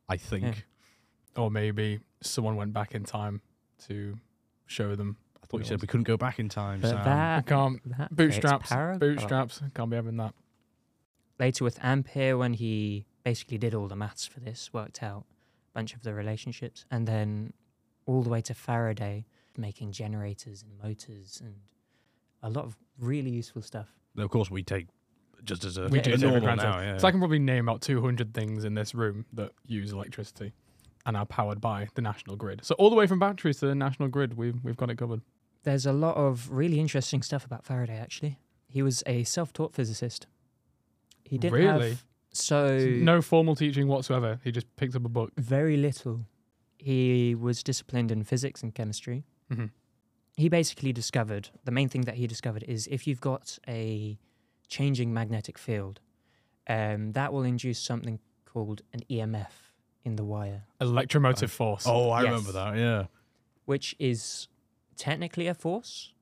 I 0.09 0.17
think. 0.17 0.67
Or 1.37 1.51
maybe 1.51 2.01
someone 2.23 2.57
went 2.57 2.73
back 2.73 2.95
in 2.95 3.05
time 3.05 3.41
to 3.87 4.19
show 4.67 4.97
them. 4.97 5.17
I 5.43 5.47
thought 5.47 5.59
you 5.59 5.65
said 5.65 5.81
we 5.81 5.87
couldn't 5.87 6.05
go 6.05 6.17
back 6.17 6.39
in 6.39 6.49
time. 6.49 6.81
but 6.81 6.89
Sam. 6.89 6.99
I 6.99 7.05
that, 7.05 7.47
can't. 7.47 7.81
that 7.85 7.97
creates 7.97 8.37
Bootstraps. 8.37 8.69
power. 8.69 8.99
Bootstraps. 8.99 9.63
Can't 9.75 9.91
be 9.91 9.97
having 9.97 10.17
that. 10.17 10.35
Later 11.39 11.65
with 11.65 11.79
Ampere, 11.83 12.37
when 12.37 12.55
he 12.55 13.07
basically 13.25 13.59
did 13.59 13.75
all 13.75 13.89
the 13.89 13.97
maths 13.97 14.27
for 14.27 14.41
this, 14.41 14.71
worked 14.73 15.03
out 15.03 15.25
a 15.73 15.79
bunch 15.79 15.95
of 15.95 16.03
the 16.03 16.13
relationships, 16.13 16.85
and 16.91 17.07
then 17.07 17.53
all 18.07 18.23
the 18.23 18.29
way 18.29 18.41
to 18.43 18.55
Faraday, 18.55 19.25
making 19.57 19.93
generators 19.93 20.63
and 20.63 20.77
motors 20.83 21.41
and 21.43 21.55
a 22.43 22.51
lot 22.51 22.65
of 22.65 22.77
really 22.99 23.31
useful 23.31 23.63
stuff. 23.63 24.00
Of 24.17 24.31
course, 24.31 24.51
we 24.51 24.63
take 24.63 24.87
just 25.45 25.65
as 25.65 25.79
a, 25.79 25.85
We 25.89 26.01
do 26.01 26.11
take 26.11 26.15
it 26.15 26.21
for 26.21 26.25
normal 26.27 26.41
granted. 26.43 26.65
now. 26.65 26.81
Yeah. 26.81 26.99
So 26.99 27.09
I 27.09 27.11
can 27.11 27.21
probably 27.21 27.39
name 27.39 27.69
out 27.69 27.81
200 27.81 28.35
things 28.35 28.65
in 28.65 28.75
this 28.75 28.95
room 28.95 29.25
that 29.33 29.53
use 29.67 29.93
electricity 29.93 30.53
and 31.07 31.17
are 31.17 31.25
powered 31.27 31.61
by 31.61 31.89
the 31.95 32.03
national 32.03 32.37
grid. 32.37 32.61
So 32.65 32.75
all 32.77 32.91
the 32.91 32.97
way 32.97 33.07
from 33.07 33.19
batteries 33.19 33.59
to 33.61 33.67
the 33.67 33.75
national 33.75 34.09
grid, 34.11 34.37
we've 34.37 34.63
we've 34.63 34.77
got 34.77 34.91
it 34.91 34.99
covered. 34.99 35.23
There's 35.63 35.87
a 35.87 35.93
lot 35.93 36.17
of 36.17 36.51
really 36.51 36.79
interesting 36.81 37.23
stuff 37.23 37.45
about 37.45 37.65
Faraday. 37.65 37.97
Actually, 37.97 38.39
he 38.69 38.83
was 38.83 39.03
a 39.07 39.25
self-taught 39.25 39.75
physicist. 39.75 40.27
He 41.25 41.39
didn't 41.39 41.55
Really? 41.59 41.91
have 41.91 42.05
so 42.33 42.79
No 42.79 43.21
formal 43.23 43.57
teaching 43.57 43.89
whatsoever. 43.89 44.41
He 44.45 44.53
just 44.53 44.67
picked 44.77 44.95
up 44.95 45.05
a 45.05 45.09
book. 45.09 45.33
very 45.39 45.77
little. 45.77 46.21
He 46.79 47.35
was 47.35 47.63
disciplined 47.63 48.11
in 48.11 48.25
physics 48.25 48.63
and 48.63 48.75
chemistry. 48.75 49.25
hmm 49.51 49.67
He 50.37 50.49
basically 50.49 50.93
discovered 50.93 51.51
the 51.65 51.71
main 51.71 51.89
thing 51.89 52.03
that 52.03 52.15
he 52.15 52.27
discovered 52.27 52.63
is 52.65 52.87
if 52.91 53.07
you've 53.07 53.21
got 53.21 53.59
a 53.69 54.19
changing 54.69 55.13
magnetic 55.13 55.59
field, 55.59 56.01
um, 56.69 57.13
that 57.13 57.33
will 57.33 57.43
induce 57.43 57.79
something 57.79 58.21
called 58.47 58.83
an 58.93 59.01
EMF 59.11 59.51
in 60.05 60.17
the 60.17 60.25
wire, 60.25 60.65
Electromotive 60.81 61.51
force. 61.51 61.85
oh, 61.87 62.11
I 62.11 62.23
Yes. 62.23 62.31
remember 62.31 62.53
that. 62.53 62.77
Yeah. 62.77 63.07
which 63.67 63.95
is 63.99 64.49
technically 64.97 65.47
a 65.47 65.55
force, 65.55 66.13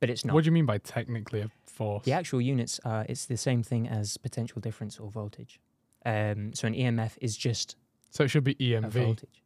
but 0.00 0.08
it's 0.10 0.24
not. 0.24 0.34
What 0.34 0.44
do 0.44 0.46
you 0.48 0.52
mean 0.52 0.66
by 0.66 0.78
technically 0.78 1.40
a 1.40 1.50
force? 1.64 2.04
The 2.04 2.12
actual 2.12 2.40
units 2.40 2.78
are 2.84 3.04
it's 3.08 3.26
the 3.26 3.36
same 3.36 3.62
thing 3.62 3.88
as 3.88 4.16
potential 4.18 4.60
difference 4.60 4.98
or 5.00 5.10
voltage. 5.10 5.58
Um, 6.04 6.52
so 6.54 6.66
an 6.68 6.74
EMF 6.74 7.16
is 7.20 7.36
just 7.36 7.76
So 8.10 8.24
it 8.24 8.28
should 8.28 8.44
be 8.44 8.52
a 8.52 8.80
EMV. 8.80 8.90
voltage. 8.92 9.41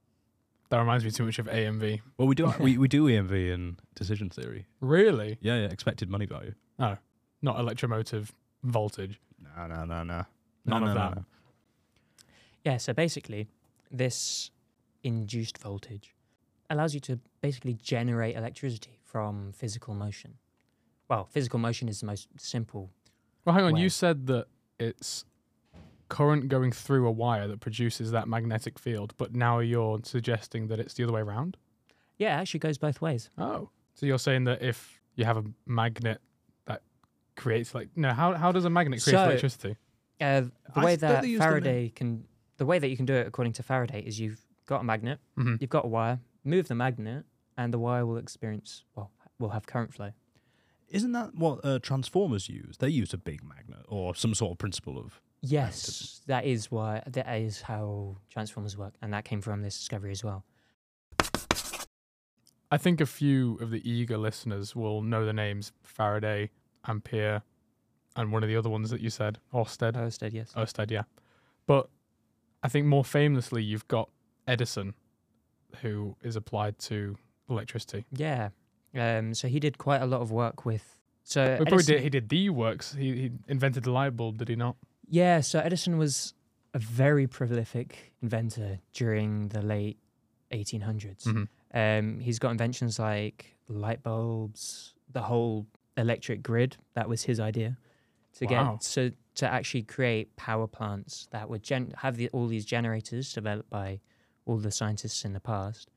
That 0.68 0.78
reminds 0.78 1.04
me 1.04 1.10
too 1.10 1.24
much 1.24 1.38
of 1.38 1.46
AMV. 1.46 2.00
Well, 2.18 2.26
we 2.26 2.34
do 2.34 2.52
we, 2.58 2.76
we 2.76 2.88
do 2.88 3.04
EMV 3.04 3.52
in 3.52 3.76
decision 3.94 4.30
theory. 4.30 4.66
Really? 4.80 5.38
Yeah, 5.40 5.60
yeah. 5.60 5.68
Expected 5.68 6.10
money 6.10 6.26
value. 6.26 6.54
No, 6.78 6.96
not 7.42 7.58
electromotive 7.58 8.32
voltage. 8.64 9.20
No, 9.56 9.66
no, 9.66 9.84
no, 9.84 10.02
no. 10.02 10.24
None 10.64 10.82
no, 10.82 10.88
of 10.88 10.94
no, 10.94 10.94
that. 10.94 11.16
no. 11.16 11.24
Yeah, 12.64 12.76
so 12.78 12.92
basically, 12.92 13.48
this 13.90 14.50
induced 15.04 15.58
voltage 15.58 16.14
allows 16.68 16.94
you 16.94 17.00
to 17.00 17.20
basically 17.40 17.74
generate 17.74 18.34
electricity 18.34 18.98
from 19.04 19.52
physical 19.52 19.94
motion. 19.94 20.34
Well, 21.08 21.28
physical 21.30 21.60
motion 21.60 21.88
is 21.88 22.00
the 22.00 22.06
most 22.06 22.28
simple. 22.38 22.90
Well, 23.44 23.54
hang 23.54 23.64
on. 23.64 23.76
You 23.76 23.88
said 23.88 24.26
that 24.26 24.46
it's 24.80 25.24
current 26.08 26.48
going 26.48 26.72
through 26.72 27.06
a 27.06 27.10
wire 27.10 27.48
that 27.48 27.60
produces 27.60 28.10
that 28.12 28.28
magnetic 28.28 28.78
field, 28.78 29.14
but 29.16 29.34
now 29.34 29.58
you're 29.58 29.98
suggesting 30.04 30.68
that 30.68 30.78
it's 30.78 30.94
the 30.94 31.04
other 31.04 31.12
way 31.12 31.20
around. 31.20 31.56
Yeah, 32.18 32.38
it 32.38 32.42
actually 32.42 32.60
goes 32.60 32.78
both 32.78 33.00
ways. 33.00 33.30
Oh, 33.38 33.70
so 33.94 34.06
you're 34.06 34.18
saying 34.18 34.44
that 34.44 34.62
if 34.62 35.00
you 35.16 35.24
have 35.24 35.36
a 35.36 35.44
magnet 35.66 36.20
that 36.66 36.82
creates 37.36 37.74
like 37.74 37.88
no, 37.96 38.12
how 38.12 38.34
how 38.34 38.52
does 38.52 38.64
a 38.64 38.70
magnet 38.70 39.02
create 39.02 39.16
So- 39.16 39.24
electricity? 39.24 39.76
Uh, 40.20 40.42
the 40.74 40.80
way 40.80 40.94
s- 40.94 41.00
don't 41.00 41.10
that 41.12 41.22
they 41.22 41.28
use 41.28 41.40
them 41.40 41.48
in- 41.48 41.52
Faraday 41.62 41.88
can, 41.90 42.24
the 42.56 42.64
way 42.64 42.78
that 42.78 42.88
you 42.88 42.96
can 42.96 43.04
do 43.04 43.12
it 43.14 43.26
according 43.26 43.52
to 43.54 43.62
Faraday 43.62 44.00
is 44.00 44.18
you've 44.18 44.40
got 44.64 44.80
a 44.80 44.84
magnet, 44.84 45.18
Mhm. 45.36 45.60
you've 45.60 45.68
got 45.68 45.84
a 45.84 45.88
wire, 45.88 46.20
move 46.42 46.68
the 46.68 46.74
magnet, 46.74 47.26
and 47.58 47.72
the 47.74 47.78
wire 47.78 48.06
will 48.06 48.16
experience, 48.16 48.84
well, 48.94 49.10
will 49.38 49.50
have 49.50 49.66
current 49.66 49.92
flow. 49.92 50.12
Isn't 50.88 51.12
that 51.12 51.34
what 51.34 51.62
uh, 51.64 51.80
transformers 51.80 52.48
use? 52.48 52.78
They 52.78 52.88
use 52.88 53.12
a 53.12 53.18
big 53.18 53.42
magnet 53.44 53.84
or 53.88 54.14
some 54.14 54.34
sort 54.34 54.52
of 54.52 54.58
principle 54.58 54.96
of. 54.98 55.20
Yes, 55.50 56.22
that 56.26 56.44
is 56.44 56.70
why 56.70 57.02
that 57.06 57.28
is 57.38 57.60
how 57.60 58.16
transformers 58.30 58.76
work, 58.76 58.94
and 59.02 59.12
that 59.12 59.24
came 59.24 59.40
from 59.40 59.62
this 59.62 59.78
discovery 59.78 60.10
as 60.10 60.24
well. 60.24 60.44
I 62.70 62.78
think 62.78 63.00
a 63.00 63.06
few 63.06 63.56
of 63.60 63.70
the 63.70 63.88
eager 63.88 64.18
listeners 64.18 64.74
will 64.74 65.00
know 65.02 65.24
the 65.24 65.32
names 65.32 65.72
Faraday, 65.84 66.50
Ampere, 66.86 67.42
and 68.16 68.32
one 68.32 68.42
of 68.42 68.48
the 68.48 68.56
other 68.56 68.68
ones 68.68 68.90
that 68.90 69.00
you 69.00 69.10
said, 69.10 69.38
Orsted. 69.54 69.92
Ørsted, 69.92 70.32
yes. 70.32 70.52
Orsted, 70.56 70.90
yeah. 70.90 71.02
But 71.66 71.88
I 72.62 72.68
think 72.68 72.86
more 72.86 73.04
famously, 73.04 73.62
you've 73.62 73.86
got 73.86 74.10
Edison, 74.48 74.94
who 75.82 76.16
is 76.22 76.34
applied 76.34 76.78
to 76.80 77.16
electricity. 77.48 78.04
Yeah. 78.10 78.48
Um, 78.96 79.34
so 79.34 79.46
he 79.46 79.60
did 79.60 79.78
quite 79.78 80.02
a 80.02 80.06
lot 80.06 80.20
of 80.20 80.32
work 80.32 80.64
with. 80.64 80.98
So 81.22 81.42
Edison- 81.42 81.94
did. 81.94 82.02
He 82.02 82.10
did 82.10 82.28
the 82.28 82.50
works. 82.50 82.94
He 82.94 83.12
he 83.12 83.30
invented 83.46 83.84
the 83.84 83.90
light 83.92 84.16
bulb, 84.16 84.38
did 84.38 84.48
he 84.48 84.56
not? 84.56 84.76
Yeah, 85.08 85.40
so 85.40 85.58
Edison 85.60 85.98
was 85.98 86.34
a 86.74 86.78
very 86.78 87.26
prolific 87.26 88.12
inventor 88.22 88.78
during 88.92 89.48
the 89.48 89.62
late 89.62 89.98
1800s. 90.52 91.24
Mhm. 91.24 91.48
Um, 91.72 92.20
he's 92.20 92.38
got 92.38 92.50
inventions 92.50 92.98
like 92.98 93.56
light 93.68 94.02
bulbs, 94.02 94.94
the 95.12 95.22
whole 95.22 95.66
electric 95.96 96.42
grid. 96.42 96.76
That 96.94 97.08
was 97.08 97.22
his 97.22 97.40
idea 97.40 97.76
to 98.34 98.46
Wow. 98.46 98.74
get 98.74 98.82
so 98.82 99.10
to 99.36 99.48
actually 99.50 99.82
create 99.82 100.34
power 100.36 100.66
plants 100.66 101.26
that 101.30 101.48
would 101.50 101.62
gen- 101.62 101.92
have 101.98 102.16
the, 102.16 102.28
all 102.30 102.46
these 102.46 102.64
generators 102.64 103.32
developed 103.32 103.68
by 103.70 104.00
all 104.46 104.56
the 104.58 104.70
scientists 104.70 105.24
in 105.24 105.32
the 105.34 105.40
past 105.40 105.90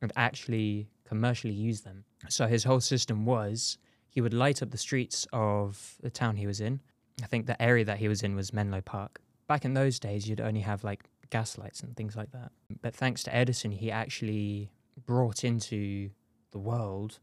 and 0.00 0.10
actually 0.16 0.88
commercially 1.04 1.52
use 1.52 1.82
them. 1.82 2.04
So 2.28 2.46
his 2.46 2.64
whole 2.64 2.80
system 2.80 3.24
was 3.26 3.78
he 4.08 4.20
would 4.20 4.32
light 4.34 4.62
up 4.62 4.70
the 4.70 4.78
streets 4.78 5.26
of 5.32 5.96
the 6.00 6.10
town 6.10 6.36
he 6.36 6.46
was 6.46 6.60
in. 6.60 6.80
I 7.22 7.26
think 7.26 7.46
the 7.46 7.60
area 7.60 7.84
that 7.84 7.98
he 7.98 8.08
was 8.08 8.22
in 8.22 8.34
was 8.36 8.52
Menlo 8.52 8.80
Park. 8.80 9.20
Back 9.46 9.64
in 9.64 9.74
those 9.74 9.98
days, 9.98 10.28
you'd 10.28 10.40
only 10.40 10.60
have 10.60 10.84
like 10.84 11.04
gas 11.30 11.58
lights 11.58 11.80
and 11.82 11.96
things 11.96 12.16
like 12.16 12.30
that. 12.32 12.52
But 12.82 12.94
thanks 12.94 13.22
to 13.24 13.34
Edison, 13.34 13.70
he 13.72 13.90
actually 13.90 14.70
brought 15.06 15.44
into 15.44 16.10
the 16.50 16.58
world 16.58 17.18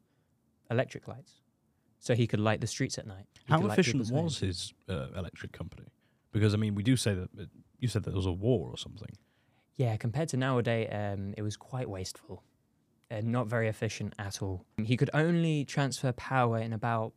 electric 0.69 1.07
lights. 1.07 1.33
so 1.99 2.13
he 2.13 2.27
could 2.27 2.39
light 2.39 2.61
the 2.61 2.67
streets 2.67 2.97
at 2.97 3.07
night. 3.07 3.25
He 3.47 3.53
How 3.53 3.65
efficient 3.67 3.99
was 3.99 4.09
homes. 4.09 4.39
his 4.39 4.73
uh, 4.89 5.07
electric 5.15 5.51
company? 5.51 5.87
Because 6.31 6.53
I 6.53 6.57
mean, 6.57 6.75
we 6.75 6.83
do 6.83 6.95
say 6.97 7.13
that 7.15 7.29
uh, 7.39 7.45
you 7.79 7.87
said 7.87 8.03
that 8.03 8.11
there 8.11 8.17
was 8.17 8.25
a 8.25 8.31
war 8.31 8.69
or 8.69 8.77
something. 8.77 9.09
Yeah, 9.75 9.97
compared 9.97 10.29
to 10.29 10.37
nowadays, 10.37 10.89
um, 10.91 11.33
it 11.37 11.41
was 11.41 11.57
quite 11.57 11.89
wasteful 11.89 12.43
and 13.09 13.27
not 13.31 13.47
very 13.47 13.67
efficient 13.67 14.13
at 14.19 14.41
all. 14.41 14.65
He 14.83 14.97
could 14.97 15.09
only 15.13 15.65
transfer 15.65 16.11
power 16.13 16.57
in 16.59 16.73
about, 16.73 17.13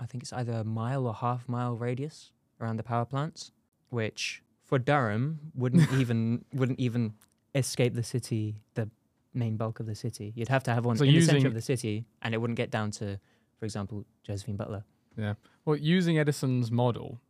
I 0.00 0.06
think 0.06 0.22
it's 0.22 0.32
either 0.32 0.52
a 0.52 0.64
mile 0.64 1.06
or 1.06 1.14
half 1.14 1.48
mile 1.48 1.76
radius 1.76 2.32
around 2.60 2.76
the 2.78 2.82
power 2.82 3.04
plants, 3.04 3.52
which 3.90 4.42
for 4.64 4.78
Durham 4.78 5.38
wouldn't 5.54 5.92
even 6.00 6.44
wouldn't 6.54 6.80
even 6.80 7.14
escape 7.54 7.94
the 7.94 8.02
city, 8.02 8.56
the 8.74 8.88
main 9.34 9.56
bulk 9.56 9.78
of 9.80 9.86
the 9.86 9.94
city. 9.94 10.32
You'd 10.34 10.48
have 10.48 10.62
to 10.64 10.74
have 10.74 10.84
one 10.84 10.96
So 10.96 11.04
in 11.04 11.14
the 11.14 11.20
center 11.20 11.48
of 11.48 11.54
the 11.54 11.60
city, 11.62 12.06
and 12.22 12.34
it 12.34 12.38
wouldn't 12.38 12.56
get 12.56 12.70
down 12.70 12.90
to, 12.92 13.18
for 13.58 13.64
example, 13.64 14.04
Josephine 14.24 14.56
Butler. 14.56 14.84
Yeah. 15.16 15.34
Well, 15.64 15.76
using 15.76 16.18
Edison's 16.18 16.70
model, 16.70 17.20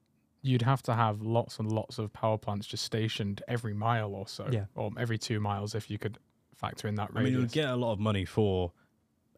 you'd 0.42 0.62
have 0.62 0.82
to 0.84 0.94
have 0.94 1.22
lots 1.22 1.58
and 1.58 1.70
lots 1.72 1.98
of 1.98 2.12
power 2.12 2.38
plants 2.38 2.66
just 2.66 2.84
stationed 2.84 3.42
every 3.48 3.74
mile 3.74 4.14
or 4.14 4.28
so, 4.28 4.48
Yeah. 4.50 4.66
or 4.74 4.90
every 4.98 5.18
two 5.18 5.40
miles 5.40 5.74
if 5.74 5.90
you 5.90 5.98
could 5.98 6.18
factor 6.54 6.86
in 6.88 6.94
that 6.96 7.12
radius. 7.14 7.20
I 7.20 7.24
mean, 7.24 7.32
you 7.32 7.38
would 7.40 7.52
get 7.52 7.68
a 7.70 7.76
lot 7.76 7.92
of 7.92 7.98
money 7.98 8.24
for 8.24 8.72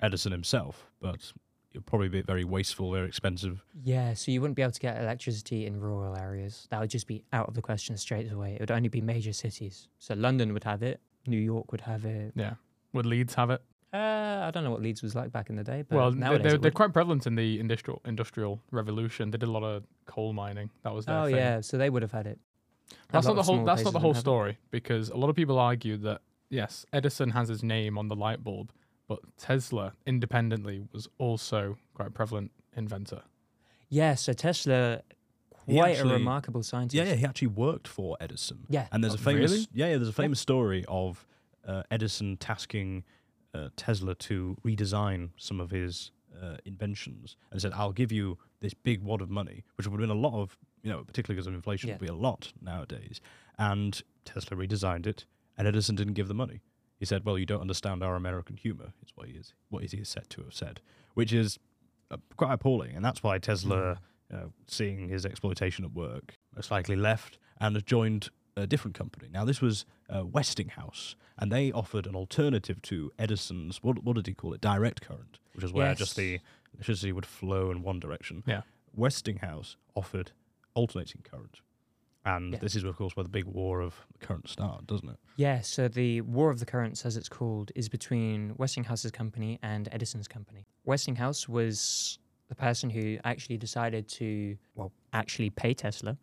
Edison 0.01 0.33
himself, 0.33 0.87
but 1.01 1.33
it'd 1.75 1.87
probably 1.87 2.09
be 2.09 2.23
very 2.23 2.45
wasteful, 2.45 2.93
very 2.93 3.07
expensive. 3.09 3.63
Yeah, 3.83 4.15
so 4.15 4.31
you 4.31 4.41
wouldn't 4.41 4.57
be 4.57 4.63
able 4.63 4.73
to 4.73 4.81
get 4.81 5.01
electricity 5.01 5.67
in 5.67 5.81
rural 5.81 6.17
areas. 6.17 6.67
That 6.71 6.81
would 6.81 6.91
just 6.91 7.07
be 7.07 7.25
out 7.33 7.49
of 7.49 7.55
the 7.55 7.63
question 7.63 7.97
straight 7.97 8.31
away. 8.31 8.55
It 8.55 8.61
would 8.61 8.71
only 8.71 8.89
be 8.89 9.01
major 9.01 9.33
cities. 9.33 9.89
So 9.99 10.15
London 10.15 10.53
would 10.53 10.65
have 10.65 10.83
it, 10.83 11.01
New 11.27 11.39
York 11.39 11.73
would 11.73 11.83
have 11.83 12.05
it. 12.05 12.33
yeah. 12.35 12.55
Would 12.93 13.07
Leeds 13.07 13.35
have 13.35 13.51
it? 13.51 13.63
Uh, 13.95 13.97
I 14.47 14.51
don't 14.53 14.65
know 14.65 14.71
what 14.71 14.83
Leeds 14.83 15.03
was 15.03 15.15
like 15.15 15.33
back 15.33 15.49
in 15.51 15.57
the 15.57 15.65
day, 15.65 15.83
but 15.89 15.97
well, 15.97 16.13
nowadays 16.13 16.43
they're, 16.53 16.59
they're 16.59 16.71
quite 16.71 16.93
prevalent 16.93 17.27
in 17.27 17.35
the 17.35 17.59
industrial 17.61 18.01
industrial 18.07 18.61
revolution. 18.71 19.31
They 19.31 19.39
did 19.39 19.49
a 19.49 19.53
lot 19.53 19.63
of 19.63 19.85
coal 20.07 20.33
mining. 20.33 20.71
That 20.83 20.95
was 20.95 21.05
their 21.07 21.19
Oh 21.19 21.25
thing. 21.27 21.37
yeah, 21.37 21.61
so 21.61 21.77
they 21.79 21.91
would 21.91 22.03
have 22.03 22.13
had 22.13 22.27
it. 22.27 22.39
That's 23.11 23.27
not 23.27 23.37
the 23.37 23.43
whole. 23.43 23.65
That's 23.65 23.85
not 23.85 23.93
the 23.93 23.99
whole 23.99 24.15
story 24.15 24.59
because 24.71 25.09
a 25.11 25.17
lot 25.17 25.29
of 25.31 25.37
people 25.37 25.59
argue 25.59 25.97
that 25.99 26.21
yes, 26.51 26.85
Edison 26.93 27.31
has 27.31 27.49
his 27.49 27.63
name 27.63 27.97
on 27.99 28.09
the 28.09 28.17
light 28.17 28.43
bulb, 28.43 28.73
but 29.15 29.37
Tesla 29.37 29.93
independently 30.07 30.83
was 30.93 31.09
also 31.19 31.77
quite 31.95 32.09
a 32.09 32.11
prevalent 32.11 32.51
inventor. 32.77 33.23
Yeah, 33.89 34.15
so 34.15 34.33
Tesla, 34.33 35.03
quite 35.51 35.93
actually- 35.93 36.11
a 36.11 36.15
remarkable 36.15 36.63
scientist. 36.63 36.95
Yeah, 36.95 37.05
yeah, 37.05 37.15
he 37.15 37.25
actually 37.27 37.49
worked 37.49 37.89
for 37.89 38.17
Edison. 38.21 38.67
Yeah. 38.69 38.87
And 38.93 39.03
there's 39.03 39.15
Oh, 39.15 39.17
a 39.17 39.19
famous, 39.19 39.51
really? 39.53 39.67
yeah, 39.73 39.87
yeah, 39.91 39.97
there's 39.97 40.09
a 40.09 40.13
famous 40.25 40.41
story 40.41 40.85
of 40.89 41.27
uh, 41.67 41.83
Edison 41.91 42.37
tasking 42.39 43.05
uh, 43.55 43.69
Tesla 43.77 44.15
to 44.17 44.57
redesign 44.65 45.31
some 45.37 45.61
of 45.61 45.71
his 45.71 46.11
uh, 46.43 46.57
inventions, 46.65 47.37
and 47.51 47.61
said, 47.61 47.73
"I'll 47.75 47.93
give 47.93 48.11
you 48.11 48.39
this 48.61 48.73
big 48.75 49.03
wad 49.03 49.21
of 49.21 49.29
money," 49.29 49.63
which 49.77 49.87
would 49.87 49.93
have 50.01 50.09
been 50.09 50.17
a 50.17 50.21
lot 50.29 50.33
of, 50.41 50.57
you 50.83 50.91
know, 50.91 51.05
particularly 51.05 51.37
because 51.37 51.47
of 51.47 51.55
inflation, 51.55 51.89
Yeah. 51.89 51.95
would 51.97 52.01
be 52.01 52.07
a 52.07 52.15
lot 52.15 52.53
nowadays. 52.63 53.21
And 53.59 54.03
Tesla 54.25 54.57
redesigned 54.57 55.07
it, 55.07 55.27
and 55.59 55.69
Edison 55.69 55.95
didn't 55.95 56.15
give 56.15 56.29
the 56.29 56.35
money. 56.35 56.63
He 57.03 57.07
said, 57.07 57.25
"Well, 57.25 57.37
you 57.37 57.47
don't 57.47 57.61
understand 57.61 58.05
our 58.05 58.15
American 58.15 58.57
humor," 58.57 58.93
is 59.05 59.11
what 59.17 59.27
he 59.27 59.35
is, 59.35 59.55
what 59.71 59.83
he 59.83 59.97
is 59.97 60.09
said 60.09 60.31
to 60.31 60.43
have 60.45 60.55
said, 60.55 60.81
which 61.15 61.33
is 61.33 61.59
uh, 62.13 62.19
quite 62.37 62.53
appalling, 62.53 62.95
and 62.95 63.05
that's 63.05 63.25
why 63.25 63.39
Tesla 63.39 63.99
uh, 64.33 64.37
seeing 64.69 65.09
his 65.09 65.27
exploitation 65.27 65.85
at 65.85 65.93
work, 65.93 66.39
most 66.55 66.71
likely 66.71 66.95
left 66.95 67.39
and 67.59 67.75
has 67.75 67.83
joined 67.83 68.29
a 68.57 68.69
different 68.69 68.97
company. 68.97 69.29
Now, 69.33 69.45
this 69.45 69.61
was 69.61 69.85
uh, 70.09 70.25
Westinghouse, 70.25 71.17
and 71.37 71.51
they 71.51 71.73
offered 71.73 72.07
an 72.07 72.15
alternative 72.15 72.81
to 72.83 73.11
Edison's, 73.19 73.83
what, 73.83 74.05
what 74.05 74.15
did 74.15 74.29
he 74.29 74.35
call 74.35 74.55
it? 74.55 74.61
Direct 74.61 75.01
current, 75.01 75.41
which 75.55 75.65
is 75.65 75.73
where 75.73 75.95
just 75.97 76.15
the 76.15 76.39
electricity 76.73 77.11
would 77.11 77.27
flow 77.27 77.73
in 77.73 77.83
one 77.83 77.99
direction. 77.99 78.45
Yeah. 78.47 78.63
Westinghouse 78.95 79.77
offered 79.97 80.31
alternating 80.75 81.23
current. 81.23 81.63
And 82.25 82.53
Yeah. 82.53 82.59
this 82.61 82.77
is, 82.77 82.85
of 82.85 82.97
course, 82.97 83.17
where 83.17 83.25
the 83.25 83.31
big 83.31 83.47
war 83.47 83.81
of 83.81 83.95
the 84.13 84.25
current 84.25 84.49
started, 84.49 84.87
doesn't 84.87 85.09
it? 85.09 85.17
Yeah, 85.37 85.61
so 85.61 85.89
the 85.89 86.21
War 86.21 86.51
of 86.51 86.61
the 86.61 86.67
Currents, 86.67 87.05
as 87.05 87.17
it's 87.17 87.29
called, 87.29 87.73
is 87.75 87.89
between 87.89 88.55
Westinghouse's 88.57 89.11
company 89.11 89.59
and 89.63 89.89
Edison's 89.91 90.29
company. 90.29 90.67
Westinghouse 90.85 91.49
was 91.49 92.19
the 92.49 92.55
person 92.55 92.91
who 92.91 93.19
actually 93.25 93.57
decided 93.59 94.07
to, 94.09 94.57
well, 94.77 94.93
actually 95.13 95.51
pay 95.51 95.75
Tesla 95.75 96.17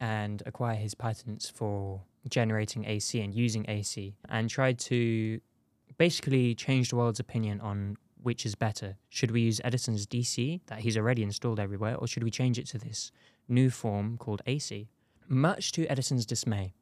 and 0.00 0.42
acquire 0.46 0.76
his 0.76 0.94
patents 0.94 1.48
for 1.48 2.02
generating 2.28 2.84
AC 2.84 3.20
and 3.20 3.34
using 3.34 3.64
AC, 3.68 4.14
and 4.28 4.48
tried 4.48 4.78
to 4.78 5.40
basically 5.98 6.54
change 6.54 6.90
the 6.90 6.96
world's 6.96 7.20
opinion 7.20 7.60
on 7.60 7.96
which 8.22 8.46
is 8.46 8.54
better. 8.54 8.96
Should 9.08 9.32
we 9.32 9.40
use 9.40 9.60
Edison's 9.64 10.06
DC 10.06 10.60
that 10.66 10.80
he's 10.80 10.96
already 10.96 11.24
installed 11.24 11.58
everywhere, 11.58 11.96
or 11.96 12.06
should 12.06 12.22
we 12.22 12.30
change 12.30 12.56
it 12.58 12.66
to 12.68 12.78
this 12.78 13.10
new 13.48 13.70
form 13.70 14.16
called 14.18 14.40
AC? 14.46 14.88
Much 15.32 15.72
to 15.72 15.86
Edison's 15.86 16.26
dismay, 16.26 16.74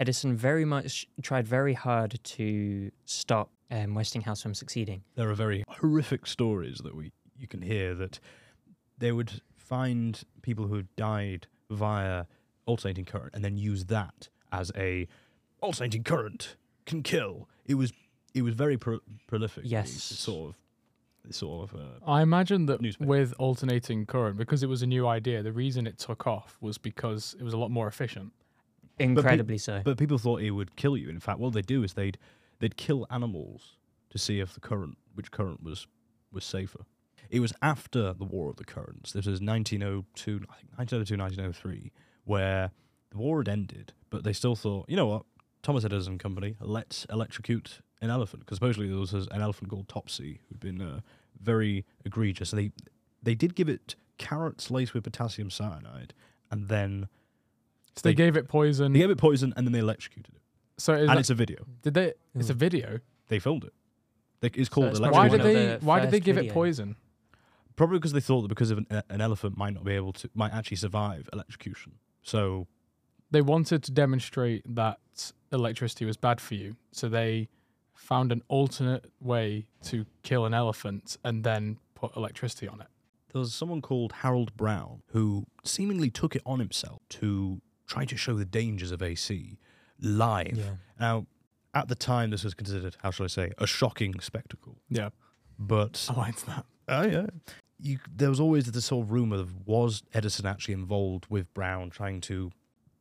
Edison 0.00 0.34
very 0.34 0.64
much 0.64 1.06
tried 1.20 1.46
very 1.46 1.74
hard 1.74 2.18
to 2.24 2.90
stop 3.04 3.50
um, 3.70 3.94
Westinghouse 3.94 4.40
from 4.42 4.54
succeeding. 4.54 5.02
there 5.16 5.28
are 5.28 5.34
very 5.34 5.64
horrific 5.68 6.26
stories 6.26 6.78
that 6.78 6.94
we 6.96 7.12
you 7.38 7.46
can 7.46 7.60
hear 7.60 7.94
that 7.94 8.20
they 8.96 9.12
would 9.12 9.42
find 9.54 10.22
people 10.40 10.66
who 10.66 10.76
had 10.76 10.96
died 10.96 11.46
via 11.70 12.24
alternating 12.64 13.04
current 13.04 13.34
and 13.34 13.44
then 13.44 13.56
use 13.58 13.84
that 13.86 14.28
as 14.50 14.72
a 14.76 15.06
alternating 15.60 16.02
current 16.02 16.56
can 16.86 17.02
kill. 17.02 17.48
It 17.66 17.74
was 17.74 17.92
it 18.32 18.42
was 18.42 18.54
very 18.54 18.78
pro- 18.78 19.00
prolific. 19.26 19.64
Yes. 19.66 19.90
sort 19.92 20.50
of 20.50 20.54
sort 21.30 21.70
of 21.70 21.80
uh, 21.80 22.10
I 22.10 22.22
imagine 22.22 22.66
that 22.66 22.80
Newspaper. 22.80 23.08
with 23.08 23.34
alternating 23.38 24.06
current, 24.06 24.36
because 24.36 24.62
it 24.62 24.68
was 24.68 24.82
a 24.82 24.86
new 24.86 25.06
idea, 25.06 25.42
the 25.42 25.52
reason 25.52 25.86
it 25.86 25.98
took 25.98 26.26
off 26.26 26.56
was 26.60 26.78
because 26.78 27.34
it 27.38 27.42
was 27.42 27.54
a 27.54 27.58
lot 27.58 27.70
more 27.70 27.86
efficient. 27.86 28.32
Incredibly 28.98 29.58
so. 29.58 29.80
But 29.84 29.98
people 29.98 30.18
thought 30.18 30.40
it 30.40 30.52
would 30.52 30.76
kill 30.76 30.96
you. 30.96 31.08
In 31.08 31.20
fact, 31.20 31.38
what 31.38 31.52
they'd 31.52 31.66
do 31.66 31.82
is 31.82 31.94
they'd 31.94 32.18
they'd 32.60 32.76
kill 32.76 33.06
animals 33.10 33.76
to 34.10 34.18
see 34.18 34.40
if 34.40 34.54
the 34.54 34.60
current, 34.60 34.96
which 35.14 35.30
current 35.30 35.62
was 35.62 35.86
was 36.32 36.44
safer. 36.44 36.80
It 37.30 37.40
was 37.40 37.52
after 37.62 38.12
the 38.12 38.24
War 38.24 38.50
of 38.50 38.56
the 38.56 38.64
Currents. 38.64 39.12
This 39.12 39.26
was 39.26 39.40
1902, 39.40 40.40
I 40.50 40.54
think 40.56 40.70
1902, 40.76 41.16
1903, 41.16 41.92
where 42.24 42.70
the 43.10 43.18
war 43.18 43.38
had 43.38 43.48
ended, 43.48 43.92
but 44.10 44.24
they 44.24 44.32
still 44.32 44.54
thought, 44.54 44.88
you 44.88 44.96
know 44.96 45.06
what, 45.06 45.24
Thomas 45.62 45.84
Edison 45.84 46.18
Company, 46.18 46.56
let's 46.60 47.06
electrocute 47.10 47.80
an 48.04 48.10
elephant 48.10 48.40
because 48.44 48.56
supposedly 48.56 48.88
there 48.88 48.98
was 48.98 49.12
an 49.12 49.26
elephant 49.40 49.70
called 49.70 49.88
Topsy 49.88 50.40
who'd 50.48 50.60
been 50.60 50.80
uh, 50.80 51.00
very 51.40 51.84
egregious. 52.04 52.50
So 52.50 52.56
they 52.56 52.70
they 53.22 53.34
did 53.34 53.54
give 53.54 53.68
it 53.68 53.96
carrots 54.18 54.70
laced 54.70 54.94
with 54.94 55.04
potassium 55.04 55.50
cyanide, 55.50 56.14
and 56.50 56.68
then 56.68 57.08
So 57.96 58.02
they, 58.02 58.10
They- 58.10 58.14
gave 58.14 58.36
it 58.36 58.48
poison. 58.48 58.92
they 58.92 58.98
gave 59.00 59.10
it 59.10 59.18
poison, 59.18 59.52
and 59.56 59.66
then 59.66 59.72
they 59.72 59.78
electrocuted 59.80 60.34
it. 60.34 60.42
so 60.76 60.92
is 60.94 61.00
and 61.00 61.10
that- 61.10 61.18
it's 61.18 61.30
a 61.30 61.34
video. 61.34 61.66
did 61.82 61.94
they? 61.94 62.12
It's 62.34 62.50
a 62.50 62.54
video. 62.54 63.00
They 63.28 63.38
filmed 63.38 63.64
it. 63.64 63.72
They, 64.40 64.50
it's 64.54 64.68
called 64.68 64.88
it's 64.88 65.00
Why 65.00 65.28
did 65.28 65.42
they? 65.42 65.78
Why 65.80 66.00
did 66.00 66.10
they 66.10 66.18
first 66.18 66.26
give 66.26 66.38
it 66.38 66.52
poison? 66.52 66.96
Probably 67.76 67.98
because 67.98 68.12
they 68.12 68.20
thought 68.20 68.42
that 68.42 68.48
because 68.48 68.70
of 68.70 68.78
an, 68.78 68.86
an 69.08 69.20
elephant 69.20 69.56
might 69.56 69.74
not 69.74 69.82
be 69.84 69.94
able 69.94 70.12
to, 70.12 70.30
might 70.34 70.52
actually 70.52 70.76
survive 70.76 71.28
electrocution. 71.32 71.94
So 72.22 72.68
They 73.32 73.40
wanted 73.42 73.82
to 73.84 73.90
demonstrate 73.90 74.62
that 74.76 75.00
electricity 75.50 76.04
was 76.04 76.16
bad 76.16 76.40
for 76.40 76.54
you, 76.54 76.76
so 76.92 77.08
they 77.08 77.48
found 78.04 78.30
an 78.32 78.42
alternate 78.48 79.06
way 79.20 79.66
to 79.82 80.04
kill 80.22 80.44
an 80.44 80.54
elephant 80.54 81.16
and 81.24 81.42
then 81.42 81.78
put 81.94 82.14
electricity 82.16 82.68
on 82.68 82.80
it. 82.80 82.88
there 83.32 83.40
was 83.40 83.54
someone 83.54 83.80
called 83.82 84.12
Harold 84.22 84.54
Brown 84.56 85.02
who 85.08 85.46
seemingly 85.64 86.10
took 86.10 86.36
it 86.36 86.42
on 86.44 86.58
himself 86.60 87.00
to 87.08 87.60
try 87.86 88.04
to 88.04 88.16
show 88.16 88.34
the 88.34 88.44
dangers 88.44 88.90
of 88.92 89.02
AC 89.02 89.58
live. 90.00 90.56
Yeah. 90.56 90.74
Now, 91.00 91.26
at 91.74 91.88
the 91.88 91.94
time, 91.94 92.30
this 92.30 92.44
was 92.44 92.54
considered, 92.54 92.96
how 93.02 93.10
shall 93.10 93.24
I 93.24 93.28
say, 93.28 93.52
a 93.58 93.66
shocking 93.66 94.20
spectacle. 94.20 94.76
Yeah, 94.88 95.08
But 95.58 96.06
I 96.14 96.14
liked 96.14 96.46
that. 96.46 96.66
Oh 96.88 97.06
yeah. 97.06 97.26
You, 97.80 97.98
there 98.14 98.28
was 98.28 98.38
always 98.38 98.70
this 98.70 98.84
sort 98.84 99.04
of 99.04 99.10
rumor 99.10 99.36
of 99.36 99.66
was 99.66 100.02
Edison 100.12 100.46
actually 100.46 100.74
involved 100.74 101.26
with 101.28 101.52
Brown 101.54 101.90
trying 101.90 102.20
to 102.22 102.52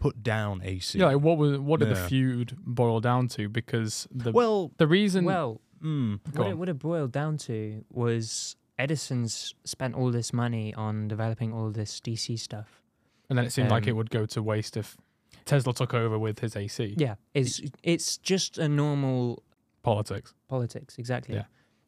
put 0.03 0.21
down 0.21 0.61
AC? 0.65 0.99
Yeah, 0.99 1.05
like 1.05 1.21
what 1.21 1.37
was 1.37 1.57
what 1.59 1.79
did 1.79 1.89
the 1.89 1.95
feud 1.95 2.57
boil 2.65 2.99
down 2.99 3.29
to? 3.29 3.47
Because 3.47 4.05
the 4.11 4.33
well, 4.33 4.71
the 4.77 4.85
reason 4.85 5.23
Well, 5.23 5.61
mm, 5.81 6.19
Go 6.33 6.41
what 6.41 6.51
it 6.51 6.57
would 6.57 6.67
have 6.67 6.79
boiled 6.79 7.13
down 7.13 7.37
to 7.47 7.85
was 7.89 8.57
Edison's 8.77 9.55
spent 9.63 9.95
all 9.95 10.11
this 10.11 10.33
money 10.33 10.73
on 10.73 11.07
developing 11.07 11.53
all 11.53 11.69
this 11.71 12.01
DC 12.01 12.37
stuff. 12.37 12.81
and 13.29 13.37
then 13.37 13.45
it 13.45 13.51
seemed 13.51 13.71
like 13.71 13.87
it 13.87 13.91
um, 13.91 13.97
would 13.97 14.09
go 14.09 14.25
to 14.25 14.43
waste 14.43 14.75
if 14.75 14.97
Tesla 15.45 15.73
took 15.73 15.93
over 15.93 16.19
with 16.19 16.39
his 16.39 16.55
AC 16.57 16.95
Yeah, 16.97 17.15
it's 17.33 17.61
it's 17.81 18.17
just 18.17 18.57
a 18.57 18.67
normal 18.67 19.41
politics. 19.83 20.33
politics 20.49 20.97
exactly. 20.97 21.35
Yeah. 21.35 21.45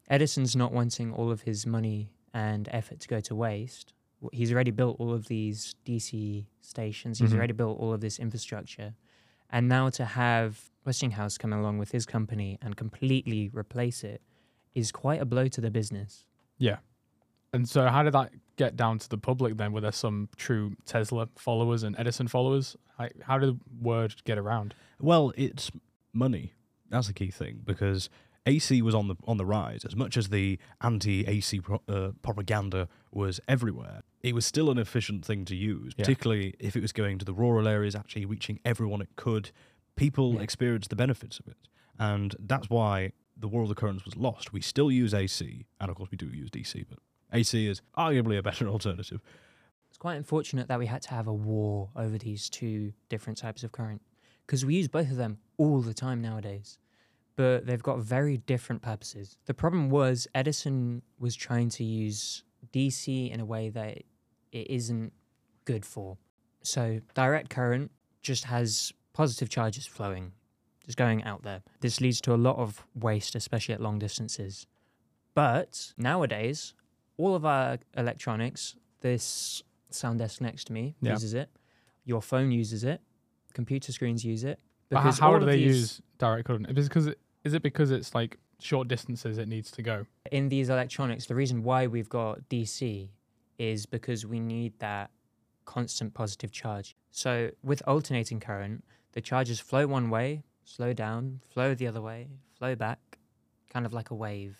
Edison's 0.08 0.56
not 0.56 0.72
wanting 0.72 1.12
all 1.12 1.30
of 1.30 1.42
his 1.42 1.66
money 1.66 2.08
and 2.32 2.68
effort 2.72 3.00
to 3.00 3.08
go 3.08 3.20
to 3.20 3.34
waste. 3.34 3.92
W- 4.26 4.38
He's 4.38 4.52
already 4.52 4.70
built 4.70 4.96
all 5.00 5.12
of 5.12 5.28
these 5.28 5.74
DC 5.84 6.46
stations. 6.60 7.18
He's 7.18 7.32
Mhm. 7.32 7.36
already 7.36 7.52
built 7.52 7.78
all 7.78 7.92
of 7.92 8.00
this 8.00 8.18
infrastructure, 8.18 8.94
and 9.50 9.68
now 9.68 9.90
to 9.90 10.04
have 10.04 10.70
Westinghouse 10.84 11.38
come 11.38 11.52
along 11.52 11.78
with 11.78 11.90
his 11.92 12.06
company 12.06 12.58
and 12.62 12.76
completely 12.76 13.48
replace 13.52 14.04
it 14.04 14.22
is 14.74 14.92
quite 14.92 15.20
a 15.20 15.24
blow 15.24 15.48
to 15.48 15.60
the 15.60 15.70
business. 15.70 16.24
Yeah, 16.58 16.78
And 17.52 17.66
so, 17.68 17.88
how 17.88 18.02
did 18.02 18.12
that 18.12 18.32
get 18.56 18.76
down 18.76 18.98
to 18.98 19.08
the 19.08 19.16
public 19.16 19.56
then? 19.56 19.72
Were 19.72 19.80
there 19.80 19.92
some 19.92 20.28
true 20.36 20.76
Tesla 20.84 21.28
followers 21.36 21.84
and 21.84 21.94
Edison 21.98 22.28
followers? 22.28 22.76
How, 22.98 23.08
how 23.22 23.38
did 23.38 23.48
the 23.58 23.60
word 23.80 24.14
get 24.24 24.36
around? 24.36 24.74
Well, 25.00 25.32
it's 25.36 25.70
money. 26.12 26.52
That's 26.90 27.06
the 27.06 27.14
key 27.14 27.30
thing 27.30 27.62
because 27.64 28.10
AC 28.46 28.80
was 28.82 28.94
on 28.94 29.08
the 29.08 29.16
on 29.26 29.36
the 29.36 29.44
rise. 29.44 29.84
As 29.84 29.96
much 29.96 30.16
as 30.16 30.28
the 30.28 30.58
anti-AC 30.80 31.60
pro- 31.60 31.82
uh, 31.88 32.12
propaganda 32.22 32.88
was 33.10 33.40
everywhere, 33.48 34.02
it 34.22 34.34
was 34.34 34.46
still 34.46 34.70
an 34.70 34.78
efficient 34.78 35.24
thing 35.24 35.44
to 35.46 35.56
use, 35.56 35.92
Yeah. 35.96 36.04
particularly 36.04 36.54
if 36.58 36.76
it 36.76 36.80
was 36.80 36.92
going 36.92 37.18
to 37.18 37.24
the 37.24 37.34
rural 37.34 37.66
areas, 37.68 37.94
actually 37.94 38.24
reaching 38.24 38.60
everyone 38.64 39.00
it 39.02 39.10
could. 39.16 39.50
People 39.96 40.34
Yeah. 40.34 40.40
experienced 40.42 40.90
the 40.90 40.96
benefits 40.96 41.38
of 41.40 41.48
it, 41.48 41.56
and 41.98 42.36
that's 42.38 42.70
why 42.70 43.12
the 43.36 43.48
War 43.48 43.62
of 43.62 43.68
the 43.68 43.74
Currents 43.74 44.04
was 44.04 44.16
lost. 44.16 44.52
We 44.52 44.60
still 44.60 44.90
use 44.90 45.12
AC, 45.12 45.66
and 45.80 45.90
of 45.90 45.96
course 45.96 46.10
we 46.10 46.16
do 46.16 46.28
use 46.28 46.50
DC, 46.50 46.84
but 46.88 46.98
AC 47.32 47.66
is 47.66 47.82
arguably 47.98 48.38
a 48.38 48.42
better 48.42 48.68
alternative. 48.74 49.20
It's 49.88 49.98
quite 49.98 50.16
unfortunate 50.16 50.68
that 50.68 50.78
we 50.78 50.86
had 50.86 51.02
to 51.02 51.10
have 51.10 51.26
a 51.26 51.32
war 51.34 51.90
over 51.96 52.16
these 52.18 52.48
two 52.50 52.92
different 53.08 53.38
types 53.38 53.64
of 53.64 53.72
current 53.72 54.02
because 54.46 54.64
we 54.64 54.74
use 54.76 54.88
both 54.88 55.10
of 55.10 55.16
them 55.16 55.38
all 55.56 55.80
the 55.80 55.94
time 55.94 56.20
nowadays, 56.22 56.78
but 57.36 57.66
they've 57.66 57.82
got 57.82 57.98
very 58.00 58.38
different 58.38 58.82
purposes. 58.82 59.36
The 59.46 59.54
problem 59.54 59.90
was 59.90 60.26
Edison 60.34 61.02
was 61.18 61.36
trying 61.36 61.68
to 61.70 61.84
use 61.84 62.42
DC 62.72 63.30
in 63.30 63.40
a 63.40 63.44
way 63.44 63.68
that 63.70 63.98
it 64.52 64.70
isn't 64.70 65.12
good 65.64 65.84
for. 65.84 66.16
So 66.62 67.00
direct 67.14 67.50
current 67.50 67.90
just 68.22 68.44
has 68.44 68.92
positive 69.12 69.48
charges 69.48 69.86
flowing, 69.86 70.32
just 70.84 70.96
going 70.98 71.22
out 71.24 71.42
there. 71.42 71.62
This 71.80 72.00
leads 72.00 72.20
to 72.22 72.34
a 72.34 72.36
lot 72.36 72.56
of 72.56 72.84
waste, 72.94 73.34
especially 73.34 73.74
at 73.74 73.80
long 73.80 73.98
distances. 73.98 74.66
But 75.34 75.92
nowadays, 75.98 76.74
all 77.18 77.34
of 77.34 77.44
our 77.44 77.78
electronics, 77.96 78.76
this 79.00 79.62
sound 79.90 80.18
desk 80.18 80.40
next 80.40 80.64
to 80.64 80.72
me 80.72 80.96
Yeah. 81.00 81.12
uses 81.12 81.34
it, 81.34 81.50
your 82.04 82.22
phone 82.22 82.50
uses 82.50 82.84
it, 82.84 83.00
computer 83.52 83.92
screens 83.92 84.24
use 84.24 84.44
it. 84.44 84.58
But 84.88 84.98
how, 84.98 85.02
because 85.04 85.18
how 85.18 85.38
do 85.38 85.46
they 85.46 85.56
these- 85.56 85.76
use 85.76 86.02
direct 86.18 86.46
current? 86.46 86.66
Because 86.74 87.06
it, 87.08 87.18
is 87.46 87.54
it 87.54 87.62
because 87.62 87.90
it's 87.90 88.14
like 88.14 88.38
short 88.58 88.88
distances 88.88 89.38
it 89.38 89.48
needs 89.48 89.70
to 89.70 89.82
go? 89.82 90.06
in 90.32 90.48
these 90.48 90.68
electronics, 90.68 91.26
the 91.26 91.34
reason 91.34 91.62
why 91.62 91.86
we've 91.86 92.08
got 92.08 92.48
DC 92.48 93.08
is 93.58 93.86
because 93.86 94.26
we 94.26 94.40
need 94.40 94.72
that 94.80 95.10
constant 95.64 96.14
positive 96.14 96.50
charge. 96.50 96.96
So 97.10 97.50
with 97.62 97.82
alternating 97.86 98.40
current, 98.40 98.84
the 99.12 99.20
charges 99.20 99.60
flow 99.60 99.86
one 99.86 100.10
way, 100.10 100.42
slow 100.64 100.92
down, 100.92 101.40
flow 101.48 101.74
the 101.74 101.86
other 101.86 102.02
way, 102.02 102.28
flow 102.58 102.74
back, 102.74 103.18
kind 103.72 103.86
of 103.86 103.92
like 103.92 104.10
a 104.10 104.14
wave. 104.14 104.56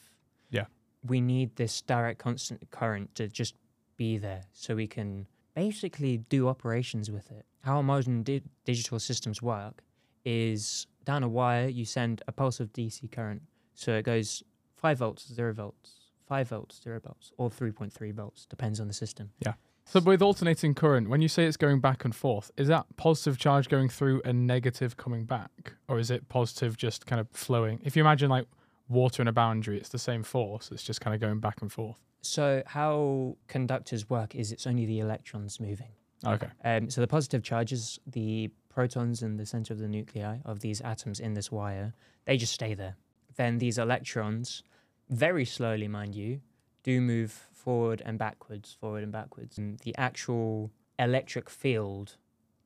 Yeah. 0.51 0.67
We 1.05 1.21
need 1.21 1.57
this 1.57 1.83
direct 1.83 2.19
constant 2.19 2.71
current 2.71 3.15
to 3.17 3.29
just 3.29 3.55
be 3.97 4.19
there 4.19 4.45
so 4.53 4.77
we 4.77 4.87
can 4.87 5.27
basically 5.55 6.19
do 6.19 6.49
operations 6.49 7.11
with 7.11 7.31
it. 7.31 7.45
How 7.63 7.83
modern 7.83 8.23
di- 8.23 8.43
digital 8.65 8.99
systems 8.99 9.43
work 9.43 9.83
is 10.25 10.87
down 11.07 11.23
a 11.23 11.29
wire, 11.29 11.69
you 11.69 11.87
send 11.87 12.23
a 12.29 12.33
pulse 12.33 12.61
of 12.61 12.73
DC 12.75 13.11
current. 13.11 13.41
So 13.75 13.95
it 13.95 14.05
goes 14.05 14.43
5 14.77 14.99
volts, 14.99 15.33
0 15.33 15.55
volts, 15.55 15.93
5 16.29 16.49
volts, 16.49 16.81
0 16.83 17.01
volts, 17.01 17.33
or 17.39 17.49
3.3 17.49 18.13
volts, 18.13 18.45
depends 18.45 18.81
on 18.81 18.89
the 18.89 18.95
system. 18.95 19.31
Yeah. 19.41 19.55
So 19.87 20.01
with 20.01 20.21
alternating 20.21 20.75
current, 20.75 21.09
when 21.09 21.23
you 21.23 21.29
say 21.29 21.45
it's 21.45 21.57
going 21.57 21.81
back 21.81 22.05
and 22.05 22.15
forth, 22.15 22.51
is 22.57 22.67
that 22.69 22.85
positive 22.97 23.39
charge 23.39 23.69
going 23.69 23.89
through 23.89 24.21
and 24.25 24.47
negative 24.47 24.97
coming 24.97 25.25
back, 25.25 25.75
or 25.89 26.01
is 26.01 26.11
it 26.11 26.29
positive 26.29 26.77
just 26.77 27.07
kind 27.07 27.21
of 27.21 27.29
flowing? 27.31 27.81
If 27.85 27.95
you 27.95 28.03
imagine 28.03 28.29
like 28.29 28.47
water 28.89 29.23
in 29.23 29.29
a 29.29 29.33
boundary, 29.33 29.79
it's 29.79 29.91
the 29.91 29.99
same 29.99 30.25
force. 30.25 30.71
It's 30.73 30.83
just 30.83 31.01
kind 31.01 31.15
of 31.15 31.21
going 31.21 31.39
back 31.39 31.63
and 31.63 31.73
forth. 31.73 32.01
So 32.21 32.65
how 32.67 33.37
conductors 33.47 34.11
work 34.11 34.35
is 34.35 34.51
it's 34.51 34.67
only 34.67 34.87
the 34.87 34.99
electrons 34.99 35.61
moving. 35.61 35.93
Okay. 36.25 36.49
Um, 36.65 36.91
so 36.91 37.01
the 37.01 37.07
positive 37.07 37.43
charges, 37.43 37.99
the 38.07 38.51
protons 38.69 39.23
in 39.23 39.37
the 39.37 39.47
center 39.47 39.75
of 39.75 39.81
the 39.81 39.89
nuclei 39.89 40.39
of 40.45 40.61
these 40.61 40.81
atoms 40.81 41.21
in 41.21 41.35
this 41.35 41.51
wire, 41.51 41.95
they 42.25 42.37
just 42.37 42.53
stay 42.53 42.75
there. 42.75 42.97
Then 43.37 43.59
these 43.59 43.79
electrons, 43.79 44.63
very 45.11 45.45
slowly, 45.45 45.89
mind 45.89 46.15
you, 46.15 46.41
do 46.83 47.01
move 47.01 47.49
forward 47.53 48.03
and 48.05 48.19
backwards, 48.19 48.77
forward 48.81 49.03
and 49.03 49.13
backwards. 49.13 49.59
And 49.59 49.79
the 49.81 49.95
actual 49.99 50.71
electric 50.99 51.51
field 51.51 52.17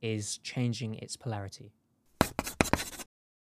is 0.01 0.39
changing 0.39 0.95
its 0.97 1.17
polarity. 1.17 1.73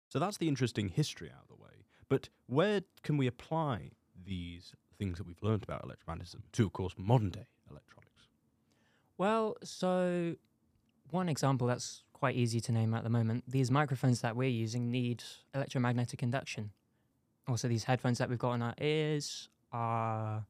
So 0.09 0.19
that's 0.19 0.37
the 0.37 0.47
interesting 0.47 0.89
history 0.89 1.29
out 1.29 1.41
of 1.41 1.47
the 1.49 1.61
way. 1.63 1.85
But 2.07 2.29
where 2.47 2.81
can 3.03 3.17
we 3.17 3.27
apply 3.27 3.91
these 4.25 4.73
things 4.97 5.17
that 5.17 5.27
we've 5.27 5.41
learned 5.41 5.63
about 5.63 5.85
electromagnetism 5.85 6.41
to, 6.53 6.65
of 6.65 6.73
course, 6.73 6.93
modern 6.97 7.31
day 7.31 7.47
electronics? 7.69 8.04
Well, 9.17 9.57
so 9.63 10.35
one 11.11 11.29
example 11.29 11.67
that's 11.67 12.03
quite 12.13 12.35
easy 12.35 12.59
to 12.61 12.71
name 12.71 12.93
at 12.93 13.03
the 13.03 13.09
moment 13.09 13.43
these 13.47 13.69
microphones 13.69 14.21
that 14.21 14.35
we're 14.35 14.49
using 14.49 14.89
need 14.89 15.23
electromagnetic 15.53 16.23
induction. 16.23 16.71
Also, 17.47 17.67
these 17.67 17.83
headphones 17.83 18.17
that 18.17 18.29
we've 18.29 18.39
got 18.39 18.53
in 18.53 18.61
our 18.61 18.73
ears 18.81 19.49
are, 19.71 20.45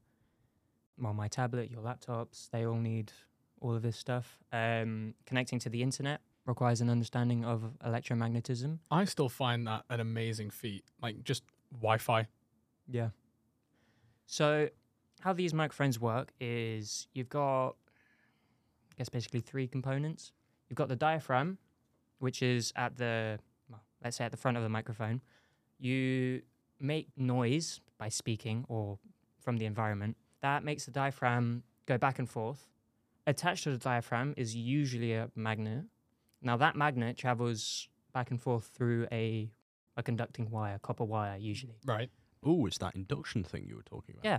well, 0.98 1.12
my 1.12 1.28
tablet, 1.28 1.70
your 1.70 1.82
laptops, 1.82 2.48
they 2.50 2.64
all 2.64 2.78
need 2.78 3.12
all 3.60 3.74
of 3.74 3.82
this 3.82 3.96
stuff. 3.96 4.38
Um, 4.52 5.14
connecting 5.26 5.58
to 5.60 5.68
the 5.68 5.82
internet 5.82 6.20
requires 6.46 6.80
an 6.80 6.88
understanding 6.88 7.44
of 7.44 7.72
electromagnetism. 7.84 8.78
I 8.90 9.04
still 9.04 9.28
find 9.28 9.66
that 9.66 9.84
an 9.90 10.00
amazing 10.00 10.50
feat. 10.50 10.84
Like 11.02 11.22
just 11.22 11.42
Wi-Fi. 11.80 12.28
Yeah. 12.88 13.10
So, 14.26 14.70
how 15.20 15.32
these 15.32 15.52
microphones 15.52 16.00
work 16.00 16.32
is 16.40 17.08
you've 17.12 17.28
got, 17.28 17.76
I 18.96 18.98
guess, 18.98 19.08
basically 19.08 19.40
three 19.40 19.66
components. 19.68 20.32
You've 20.68 20.76
got 20.76 20.88
the 20.88 20.96
diaphragm, 20.96 21.58
which 22.18 22.42
is 22.42 22.72
at 22.76 22.96
the, 22.96 23.38
well, 23.68 23.82
let's 24.02 24.16
say 24.16 24.24
at 24.24 24.30
the 24.30 24.38
front 24.38 24.56
of 24.56 24.62
the 24.62 24.68
microphone. 24.68 25.20
You 25.78 26.42
make 26.80 27.08
noise 27.16 27.80
by 27.98 28.08
speaking 28.08 28.64
or 28.68 28.98
from 29.40 29.58
the 29.58 29.66
environment. 29.66 30.16
That 30.40 30.64
makes 30.64 30.86
the 30.86 30.92
diaphragm 30.92 31.62
go 31.84 31.98
back 31.98 32.18
and 32.18 32.28
forth. 32.28 32.66
Attached 33.26 33.64
to 33.64 33.70
the 33.70 33.78
diaphragm 33.78 34.34
is 34.36 34.56
usually 34.56 35.12
a 35.12 35.30
magnet. 35.34 35.84
Now, 36.40 36.56
that 36.56 36.76
magnet 36.76 37.18
travels 37.18 37.88
back 38.14 38.30
and 38.30 38.40
forth 38.40 38.70
through 38.74 39.08
a, 39.12 39.50
a 39.96 40.02
conducting 40.02 40.50
wire, 40.50 40.78
copper 40.78 41.04
wire, 41.04 41.36
usually. 41.36 41.76
Right. 41.84 42.10
Oh, 42.42 42.66
it's 42.66 42.78
that 42.78 42.94
induction 42.94 43.44
thing 43.44 43.66
you 43.68 43.76
were 43.76 43.82
talking 43.82 44.14
about. 44.14 44.24
Yeah. 44.24 44.38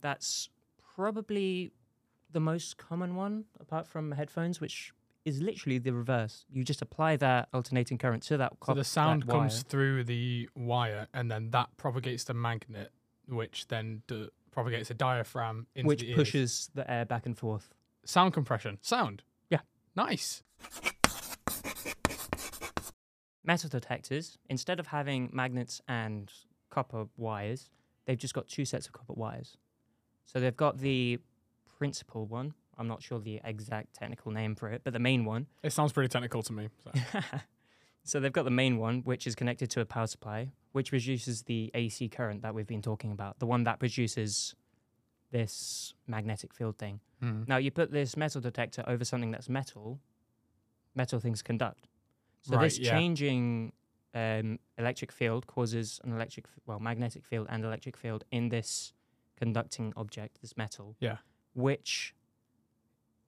That's 0.00 0.48
probably 0.94 1.72
the 2.32 2.40
most 2.40 2.76
common 2.76 3.14
one, 3.16 3.44
apart 3.60 3.86
from 3.86 4.12
headphones, 4.12 4.60
which 4.60 4.92
is 5.24 5.40
literally 5.40 5.78
the 5.78 5.92
reverse. 5.92 6.44
You 6.52 6.64
just 6.64 6.82
apply 6.82 7.16
that 7.16 7.48
alternating 7.54 7.96
current 7.98 8.22
to 8.24 8.36
that. 8.38 8.52
So 8.66 8.74
the 8.74 8.84
sound 8.84 9.28
comes 9.28 9.62
through 9.62 10.04
the 10.04 10.48
wire, 10.56 11.06
and 11.14 11.30
then 11.30 11.50
that 11.52 11.68
propagates 11.76 12.24
the 12.24 12.34
magnet, 12.34 12.90
which 13.28 13.68
then 13.68 14.02
d- 14.08 14.28
propagates 14.50 14.90
a 14.90 14.94
diaphragm 14.94 15.66
into 15.76 15.86
which 15.88 16.00
the 16.00 16.08
ears. 16.10 16.16
pushes 16.16 16.70
the 16.74 16.90
air 16.90 17.04
back 17.04 17.24
and 17.26 17.38
forth. 17.38 17.72
sound 18.04 18.32
compression. 18.34 18.78
Sound. 18.82 19.22
Yeah. 19.48 19.60
Nice. 19.94 20.42
Metal 23.44 23.68
detectors, 23.68 24.38
instead 24.48 24.78
of 24.78 24.88
having 24.88 25.28
magnets 25.32 25.80
and 25.88 26.32
copper 26.70 27.06
wires, 27.16 27.70
they've 28.06 28.18
just 28.18 28.34
got 28.34 28.46
two 28.46 28.64
sets 28.64 28.86
of 28.86 28.92
copper 28.92 29.14
wires. 29.14 29.56
So 30.24 30.38
they've 30.38 30.56
got 30.56 30.78
the 30.78 31.18
principal 31.82 32.26
one. 32.26 32.54
I'm 32.78 32.86
not 32.86 33.02
sure 33.02 33.18
the 33.18 33.40
exact 33.44 33.92
technical 33.92 34.30
name 34.30 34.54
for 34.54 34.68
it, 34.68 34.82
but 34.84 34.92
the 34.92 35.00
main 35.00 35.24
one 35.24 35.46
It 35.64 35.72
sounds 35.72 35.92
pretty 35.92 36.08
technical 36.08 36.40
to 36.44 36.52
me. 36.52 36.68
so. 36.84 37.20
so 38.04 38.20
they've 38.20 38.32
got 38.32 38.44
the 38.44 38.50
main 38.62 38.78
one, 38.78 39.02
which 39.02 39.26
is 39.26 39.34
connected 39.34 39.68
to 39.70 39.80
a 39.80 39.84
power 39.84 40.06
supply, 40.06 40.52
which 40.70 40.90
produces 40.90 41.42
the 41.42 41.72
AC 41.74 42.08
current 42.08 42.42
that 42.42 42.54
we've 42.54 42.68
been 42.68 42.82
talking 42.82 43.10
about, 43.10 43.40
the 43.40 43.46
one 43.46 43.64
that 43.64 43.80
produces 43.80 44.54
this 45.32 45.94
magnetic 46.06 46.54
field 46.54 46.78
thing. 46.78 47.00
Hmm. 47.20 47.42
Now, 47.48 47.56
you 47.56 47.72
put 47.72 47.90
this 47.90 48.16
metal 48.16 48.40
detector 48.40 48.84
over 48.86 49.04
something 49.04 49.32
that's 49.32 49.48
metal, 49.48 49.98
metal 50.94 51.18
things 51.18 51.42
conduct. 51.42 51.88
So 52.42 52.54
Right, 52.56 52.62
this 52.64 52.78
yeah. 52.78 52.92
changing 52.92 53.72
um, 54.14 54.60
electric 54.78 55.10
field 55.10 55.48
causes 55.48 56.00
an 56.04 56.12
electric, 56.12 56.46
well, 56.64 56.78
magnetic 56.78 57.24
field 57.24 57.48
and 57.50 57.64
electric 57.64 57.96
field 57.96 58.22
in 58.30 58.50
this 58.50 58.92
conducting 59.36 59.92
object, 59.96 60.40
this 60.42 60.56
metal. 60.56 60.94
Yeah. 61.00 61.16
Which 61.54 62.14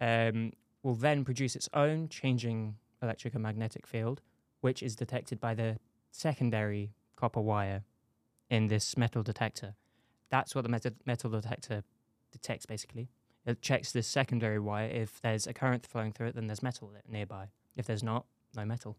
um, 0.00 0.52
will 0.82 0.94
then 0.94 1.24
produce 1.24 1.56
its 1.56 1.68
own 1.74 2.08
changing 2.08 2.76
electric 3.02 3.34
and 3.34 3.42
magnetic 3.42 3.86
field, 3.86 4.20
which 4.60 4.82
is 4.82 4.96
detected 4.96 5.40
by 5.40 5.54
the 5.54 5.78
secondary 6.10 6.92
copper 7.16 7.40
wire 7.40 7.84
in 8.50 8.68
this 8.68 8.96
metal 8.96 9.22
detector. 9.22 9.74
That's 10.30 10.54
what 10.54 10.62
the 10.62 10.68
metal, 10.68 10.92
metal 11.06 11.30
detector 11.30 11.84
detects 12.32 12.66
basically. 12.66 13.08
It 13.46 13.60
checks 13.60 13.92
this 13.92 14.06
secondary 14.06 14.58
wire. 14.58 14.88
If 14.88 15.20
there's 15.20 15.46
a 15.46 15.52
current 15.52 15.86
flowing 15.86 16.12
through 16.12 16.28
it, 16.28 16.34
then 16.34 16.46
there's 16.46 16.62
metal 16.62 16.90
nearby. 17.08 17.48
If 17.76 17.86
there's 17.86 18.02
not, 18.02 18.24
no 18.56 18.64
metal. 18.64 18.96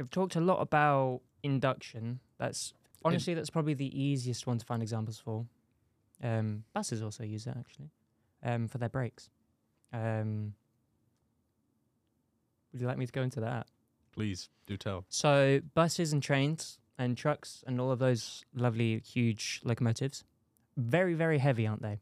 I've 0.00 0.10
talked 0.10 0.36
a 0.36 0.40
lot 0.40 0.60
about 0.60 1.20
induction. 1.42 2.20
That's 2.38 2.72
honestly 3.04 3.34
that's 3.34 3.50
probably 3.50 3.74
the 3.74 4.00
easiest 4.00 4.46
one 4.46 4.58
to 4.58 4.64
find 4.64 4.82
examples 4.82 5.18
for. 5.18 5.46
Um, 6.22 6.64
buses 6.72 7.02
also 7.02 7.22
use 7.24 7.46
it 7.46 7.54
actually 7.58 7.90
um, 8.42 8.68
for 8.68 8.78
their 8.78 8.88
brakes. 8.88 9.30
Um, 9.92 10.54
would 12.72 12.80
you 12.80 12.86
like 12.86 12.98
me 12.98 13.06
to 13.06 13.12
go 13.12 13.22
into 13.22 13.40
that? 13.40 13.66
Please 14.12 14.50
do 14.66 14.76
tell. 14.76 15.04
So 15.08 15.60
buses 15.74 16.12
and 16.12 16.22
trains 16.22 16.78
and 16.98 17.16
trucks 17.16 17.62
and 17.66 17.80
all 17.80 17.90
of 17.90 17.98
those 17.98 18.44
lovely 18.54 18.98
huge 19.00 19.60
locomotives, 19.64 20.24
very 20.76 21.14
very 21.14 21.38
heavy, 21.38 21.66
aren't 21.66 21.82
they? 21.82 22.00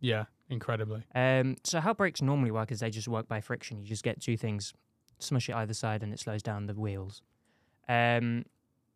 Yeah, 0.00 0.24
incredibly. 0.48 1.02
Um, 1.14 1.56
so 1.64 1.80
how 1.80 1.94
brakes 1.94 2.22
normally 2.22 2.50
work 2.50 2.70
is 2.70 2.80
they 2.80 2.90
just 2.90 3.08
work 3.08 3.28
by 3.28 3.40
friction. 3.40 3.80
You 3.80 3.86
just 3.86 4.04
get 4.04 4.20
two 4.20 4.36
things, 4.36 4.74
smush 5.18 5.48
it 5.48 5.54
either 5.54 5.74
side, 5.74 6.02
and 6.02 6.12
it 6.12 6.20
slows 6.20 6.42
down 6.42 6.66
the 6.66 6.74
wheels. 6.74 7.22
Um, 7.88 8.44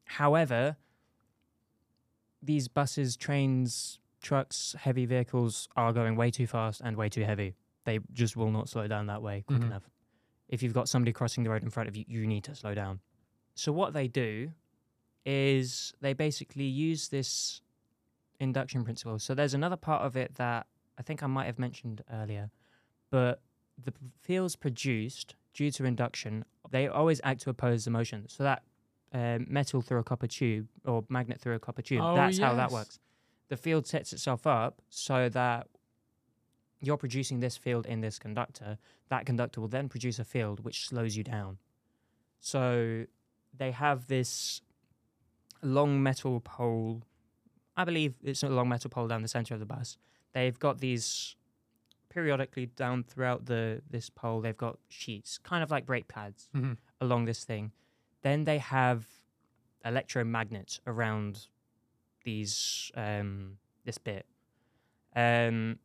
however, 0.04 0.76
these 2.42 2.68
buses, 2.68 3.16
trains, 3.16 3.98
trucks, 4.20 4.74
heavy 4.78 5.06
vehicles 5.06 5.68
are 5.76 5.92
going 5.92 6.16
way 6.16 6.30
too 6.30 6.46
fast 6.46 6.80
and 6.84 6.96
way 6.96 7.08
too 7.08 7.24
heavy. 7.24 7.54
They 7.84 8.00
just 8.12 8.36
will 8.36 8.50
not 8.50 8.68
slow 8.68 8.86
down 8.86 9.06
that 9.06 9.22
way 9.22 9.42
quick 9.46 9.60
Mhm. 9.60 9.66
enough. 9.66 9.88
If 10.48 10.62
you've 10.62 10.74
got 10.74 10.88
somebody 10.88 11.12
crossing 11.12 11.44
the 11.44 11.50
road 11.50 11.62
in 11.62 11.70
front 11.70 11.88
of 11.88 11.96
you, 11.96 12.04
you 12.06 12.26
need 12.26 12.44
to 12.44 12.54
slow 12.54 12.74
down. 12.74 13.00
So 13.54 13.72
what 13.72 13.92
they 13.92 14.08
do 14.08 14.52
is 15.24 15.92
they 16.00 16.12
basically 16.12 16.64
use 16.64 17.08
this 17.08 17.62
induction 18.38 18.84
principle. 18.84 19.18
So 19.18 19.34
there's 19.34 19.54
another 19.54 19.76
part 19.76 20.02
of 20.02 20.16
it 20.16 20.34
that 20.36 20.66
I 20.98 21.02
think 21.02 21.22
I 21.22 21.26
might 21.26 21.46
have 21.46 21.58
mentioned 21.58 22.02
earlier, 22.12 22.50
but 23.10 23.42
the 23.82 23.92
fields 24.20 24.56
produced 24.56 25.34
due 25.54 25.70
to 25.72 25.84
induction, 25.84 26.44
they 26.70 26.86
always 26.88 27.20
act 27.24 27.42
to 27.42 27.50
oppose 27.50 27.84
the 27.84 27.90
motion. 27.90 28.28
So 28.28 28.42
that 28.44 28.62
um, 29.12 29.46
metal 29.48 29.82
through 29.82 29.98
a 29.98 30.04
copper 30.04 30.26
tube 30.28 30.68
or 30.84 31.04
magnet 31.08 31.40
through 31.40 31.54
a 31.54 31.58
copper 31.58 31.82
tube, 31.82 32.00
Oh, 32.04 32.14
that's 32.14 32.38
how 32.38 32.54
that 32.54 32.70
works. 32.70 32.98
The 33.50 33.56
field 33.56 33.86
sets 33.86 34.12
itself 34.12 34.46
up 34.46 34.80
so 34.88 35.28
that 35.28 35.66
you're 36.80 36.96
producing 36.96 37.40
this 37.40 37.56
field 37.56 37.84
in 37.84 38.00
this 38.00 38.18
conductor. 38.18 38.78
That 39.10 39.26
conductor 39.26 39.60
will 39.60 39.68
then 39.68 39.88
produce 39.88 40.18
a 40.18 40.24
field 40.24 40.64
which 40.64 40.88
slows 40.88 41.16
you 41.16 41.22
down. 41.24 41.58
So 42.40 43.04
they 43.56 43.72
have 43.72 44.06
this 44.06 44.62
long 45.62 46.02
metal 46.02 46.40
pole. 46.40 47.02
I 47.76 47.84
believe 47.84 48.14
it's 48.22 48.42
a 48.42 48.48
long 48.48 48.68
metal 48.70 48.88
pole 48.88 49.08
down 49.08 49.20
the 49.22 49.28
center 49.28 49.52
of 49.52 49.60
the 49.60 49.66
bus. 49.66 49.98
They've 50.32 50.58
got 50.58 50.78
these 50.78 51.36
periodically 52.08 52.66
down 52.66 53.02
throughout 53.04 53.46
the 53.46 53.82
this 53.90 54.10
pole. 54.10 54.40
They've 54.40 54.56
got 54.56 54.78
sheets, 54.88 55.38
kind 55.38 55.62
of 55.62 55.70
like 55.70 55.86
brake 55.86 56.08
pads, 56.08 56.48
Mhm. 56.54 56.76
along 57.00 57.26
this 57.26 57.44
thing. 57.44 57.72
Then 58.22 58.44
they 58.44 58.58
have 58.58 59.06
electromagnets 59.84 60.80
around 60.86 61.48
these 62.24 62.90
um, 62.94 63.58
this 63.84 63.98
bit. 63.98 64.26
Um, 65.14 65.78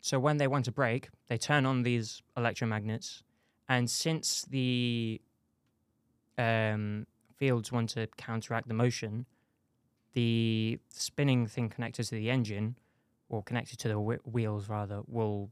so 0.00 0.18
when 0.18 0.36
they 0.36 0.46
want 0.46 0.66
to 0.66 0.72
brake, 0.72 1.08
they 1.28 1.38
turn 1.38 1.66
on 1.66 1.82
these 1.82 2.22
electromagnets, 2.36 3.22
and 3.68 3.90
since 3.90 4.42
the 4.42 5.20
um, 6.36 7.06
fields 7.36 7.72
want 7.72 7.90
to 7.90 8.06
counteract 8.16 8.68
the 8.68 8.74
motion, 8.74 9.26
the 10.12 10.78
spinning 10.88 11.46
thing 11.46 11.68
connected 11.68 12.04
to 12.04 12.14
the 12.14 12.30
engine, 12.30 12.76
or 13.28 13.42
connected 13.42 13.78
to 13.80 13.88
the 13.88 13.98
whe- 13.98 14.24
wheels 14.24 14.68
rather, 14.68 15.02
will 15.06 15.50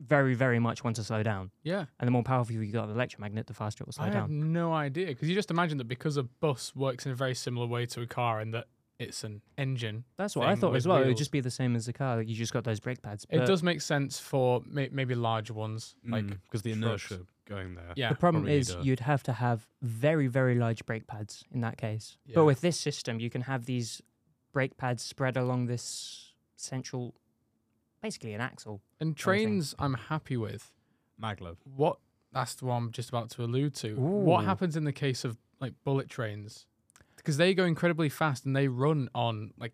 very, 0.00 0.34
very 0.34 0.58
much 0.58 0.84
want 0.84 0.96
to 0.96 1.04
slow 1.04 1.22
down. 1.22 1.50
Yeah. 1.62 1.86
And 1.98 2.06
the 2.06 2.12
more 2.12 2.22
powerful 2.22 2.54
you 2.54 2.72
got 2.72 2.86
the 2.86 2.94
electromagnet, 2.94 3.46
the 3.46 3.54
faster 3.54 3.82
it 3.82 3.86
will 3.86 3.92
slow 3.92 4.06
down. 4.06 4.16
I 4.16 4.20
have 4.20 4.30
no 4.30 4.72
idea 4.72 5.06
because 5.06 5.28
you 5.28 5.34
just 5.34 5.50
imagine 5.50 5.78
that 5.78 5.88
because 5.88 6.16
a 6.16 6.22
bus 6.22 6.74
works 6.76 7.06
in 7.06 7.12
a 7.12 7.14
very 7.14 7.34
similar 7.34 7.66
way 7.66 7.86
to 7.86 8.02
a 8.02 8.06
car 8.06 8.40
in 8.40 8.52
that 8.52 8.66
it's 8.98 9.22
an 9.22 9.42
engine. 9.56 10.04
That's 10.16 10.34
what 10.34 10.48
I 10.48 10.56
thought 10.56 10.74
as 10.74 10.86
well. 10.86 10.98
It 11.02 11.06
would 11.06 11.16
just 11.16 11.30
be 11.30 11.40
the 11.40 11.50
same 11.50 11.76
as 11.76 11.86
the 11.86 11.92
car. 11.92 12.16
Like 12.16 12.28
You 12.28 12.34
just 12.34 12.52
got 12.52 12.64
those 12.64 12.80
brake 12.80 13.00
pads. 13.00 13.26
It 13.30 13.46
does 13.46 13.62
make 13.62 13.80
sense 13.80 14.18
for 14.18 14.62
may- 14.66 14.88
maybe 14.90 15.14
larger 15.14 15.54
ones, 15.54 15.94
mm. 16.06 16.12
like 16.12 16.26
because 16.26 16.62
the 16.62 16.74
trucks. 16.74 17.10
inertia 17.10 17.26
going 17.48 17.74
there. 17.76 17.92
yeah. 17.96 18.08
The 18.10 18.16
problem 18.16 18.48
is 18.48 18.70
need 18.70 18.78
a- 18.78 18.84
you'd 18.84 19.00
have 19.00 19.22
to 19.24 19.32
have 19.32 19.68
very, 19.82 20.26
very 20.26 20.56
large 20.56 20.84
brake 20.84 21.06
pads 21.06 21.44
in 21.52 21.60
that 21.60 21.78
case. 21.78 22.18
Yeah. 22.26 22.34
But 22.36 22.44
with 22.44 22.60
this 22.60 22.78
system, 22.78 23.20
you 23.20 23.30
can 23.30 23.42
have 23.42 23.66
these 23.66 24.02
brake 24.52 24.76
pads 24.76 25.02
spread 25.02 25.36
along 25.36 25.66
this 25.66 26.32
central, 26.56 27.14
basically 28.02 28.32
an 28.34 28.40
axle. 28.40 28.80
And 29.00 29.08
kind 29.08 29.10
of 29.10 29.16
thing. 29.16 29.50
trains, 29.50 29.74
I'm 29.78 29.94
happy 29.94 30.36
with. 30.36 30.72
Maglev. 31.22 31.56
What 31.76 31.98
that's 32.32 32.54
the 32.54 32.66
one 32.66 32.84
I'm 32.84 32.92
just 32.92 33.08
about 33.08 33.30
to 33.30 33.42
allude 33.44 33.74
to. 33.76 33.94
What 33.96 34.44
happens 34.44 34.76
in 34.76 34.84
the 34.84 34.92
case 34.92 35.24
of 35.24 35.38
like 35.60 35.72
bullet 35.84 36.08
trains? 36.08 36.66
Because 37.16 37.36
they 37.38 37.54
go 37.54 37.64
incredibly 37.64 38.08
fast 38.08 38.44
and 38.46 38.54
they 38.54 38.68
run 38.68 39.08
on 39.14 39.52
like 39.58 39.72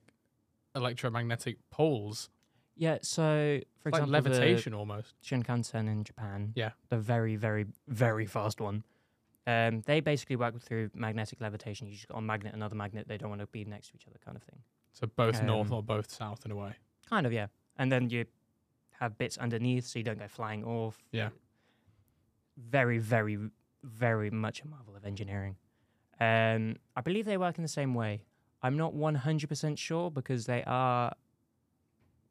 electromagnetic 0.74 1.58
poles, 1.70 2.30
Yeah, 2.76 2.98
so 3.02 3.60
for 3.82 3.90
like 3.90 4.00
example, 4.02 4.12
levitation 4.12 4.74
almost. 4.74 5.14
the 5.20 5.26
Shinkansen 5.36 5.86
in 5.88 6.04
Japan, 6.04 6.52
Yeah. 6.56 6.70
the 6.88 6.98
very, 6.98 7.36
very, 7.36 7.66
very 7.86 8.26
fast 8.26 8.60
one. 8.60 8.82
Um, 9.46 9.82
they 9.82 10.00
basically 10.00 10.36
work 10.36 10.58
through 10.60 10.90
magnetic 10.94 11.40
levitation. 11.40 11.86
You 11.86 11.94
just 11.94 12.08
got 12.08 12.16
on 12.16 12.26
magnet 12.26 12.54
another 12.54 12.74
magnet. 12.74 13.06
They 13.06 13.18
don't 13.18 13.28
want 13.28 13.42
to 13.42 13.46
be 13.48 13.64
next 13.64 13.88
to 13.90 13.94
each 13.96 14.06
other, 14.08 14.18
kind 14.24 14.36
of 14.36 14.42
thing. 14.42 14.60
So 14.94 15.06
both 15.06 15.42
north 15.42 15.68
Um, 15.70 15.74
or 15.74 15.82
both 15.82 16.10
south 16.10 16.44
in 16.46 16.50
a 16.50 16.56
way. 16.56 16.74
Kind 17.08 17.26
of, 17.26 17.32
yeah. 17.32 17.48
And 17.76 17.90
then 17.90 18.10
you 18.10 18.24
have 19.00 19.18
bits 19.18 19.36
underneath 19.38 19.86
so 19.86 19.98
you 19.98 20.04
don't 20.04 20.18
go 20.18 20.28
flying 20.28 20.64
off. 20.64 21.02
Yeah. 21.12 21.30
Very, 22.56 22.98
very, 22.98 23.38
very 23.82 24.30
much 24.30 24.62
a 24.62 24.68
marvel 24.68 24.94
of 24.96 25.04
engineering. 25.04 25.56
Um, 26.20 26.76
I 26.94 27.00
believe 27.00 27.24
they 27.26 27.36
work 27.36 27.58
in 27.58 27.62
the 27.62 27.68
same 27.68 27.94
way. 27.94 28.22
I'm 28.62 28.76
not 28.76 28.94
100% 28.94 29.76
sure 29.78 30.10
because 30.10 30.46
they 30.46 30.62
are 30.66 31.12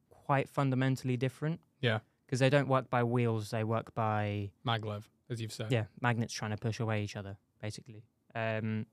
quite 0.09 0.49
fundamentally 0.49 1.17
different. 1.17 1.59
Yeah. 1.81 1.99
Because 2.25 2.39
they 2.39 2.49
don't 2.49 2.67
work 2.67 2.89
by 2.89 3.03
wheels, 3.03 3.51
they 3.51 3.63
work 3.63 3.93
by 3.93 4.51
Maglev, 4.65 5.03
as 5.29 5.41
you've 5.41 5.51
said. 5.51 5.71
yeah 5.71 5.83
magnets 6.01 6.33
trying 6.33 6.51
to 6.51 6.57
push 6.57 6.79
away 6.79 7.03
each 7.03 7.15
other, 7.15 7.37
basically. 7.61 8.03
Um, 8.33 8.87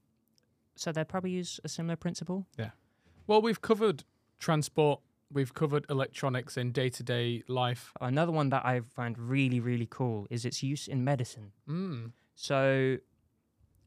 so 0.75 0.93
they'd 0.93 1.09
probably 1.09 1.31
use 1.31 1.61
a 1.65 1.69
similar 1.69 1.97
principle. 1.97 2.47
Yeah. 2.59 2.71
Well, 3.27 3.41
we've 3.41 3.63
covered 3.63 4.05
transport, 4.39 5.01
we've 5.33 5.55
covered 5.55 5.87
electronics 5.89 6.57
in 6.57 6.73
day 6.73 6.89
to 6.91 7.03
day 7.03 7.43
life. 7.49 7.93
Another 8.01 8.33
one 8.33 8.51
that 8.51 8.65
I 8.65 8.81
find 8.81 9.19
really, 9.19 9.61
really 9.61 9.87
cool 9.89 10.27
is 10.31 10.45
its 10.45 10.63
use 10.63 10.89
in 10.89 11.05
medicine. 11.05 11.53
Mm. 11.69 12.13
So, 12.35 12.99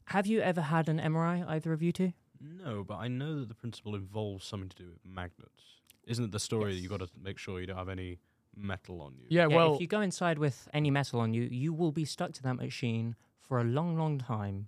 have 0.06 0.28
you 0.28 0.42
ever 0.42 0.62
had 0.62 0.90
an 0.90 1.00
MRI, 1.00 1.48
either 1.48 1.74
of 1.74 1.82
you 1.82 1.92
two? 1.92 2.14
No, 2.40 2.84
but 2.84 2.96
I 2.96 3.08
know 3.08 3.40
that 3.40 3.48
the 3.48 3.56
principle 3.56 3.96
involves 3.96 4.46
something 4.46 4.70
to 4.70 4.76
do 4.76 4.90
with 4.90 5.00
magnets. 5.06 5.64
Isn't 6.06 6.26
it 6.26 6.32
the 6.32 6.40
story 6.40 6.74
that 6.74 6.80
you 6.82 6.90
got 6.90 7.00
to 7.00 7.08
make 7.22 7.38
sure 7.38 7.62
you 7.62 7.68
don't 7.68 7.78
have 7.78 7.88
any 7.90 8.20
metal 8.56 9.02
on 9.02 9.14
you? 9.18 9.26
Yeah, 9.30 9.48
Yeah, 9.48 9.56
well, 9.56 9.76
if 9.76 9.82
you 9.82 9.88
go 9.88 10.02
inside 10.02 10.38
with 10.38 10.68
any 10.74 10.92
metal 10.92 11.22
on 11.22 11.34
you, 11.34 11.44
you 11.44 11.74
will 11.74 11.94
be 11.94 12.04
stuck 12.06 12.34
to 12.34 12.44
that 12.44 12.56
machine 12.56 13.16
for 13.40 13.60
a 13.60 13.64
long, 13.64 13.98
long 13.98 14.20
time. 14.20 14.68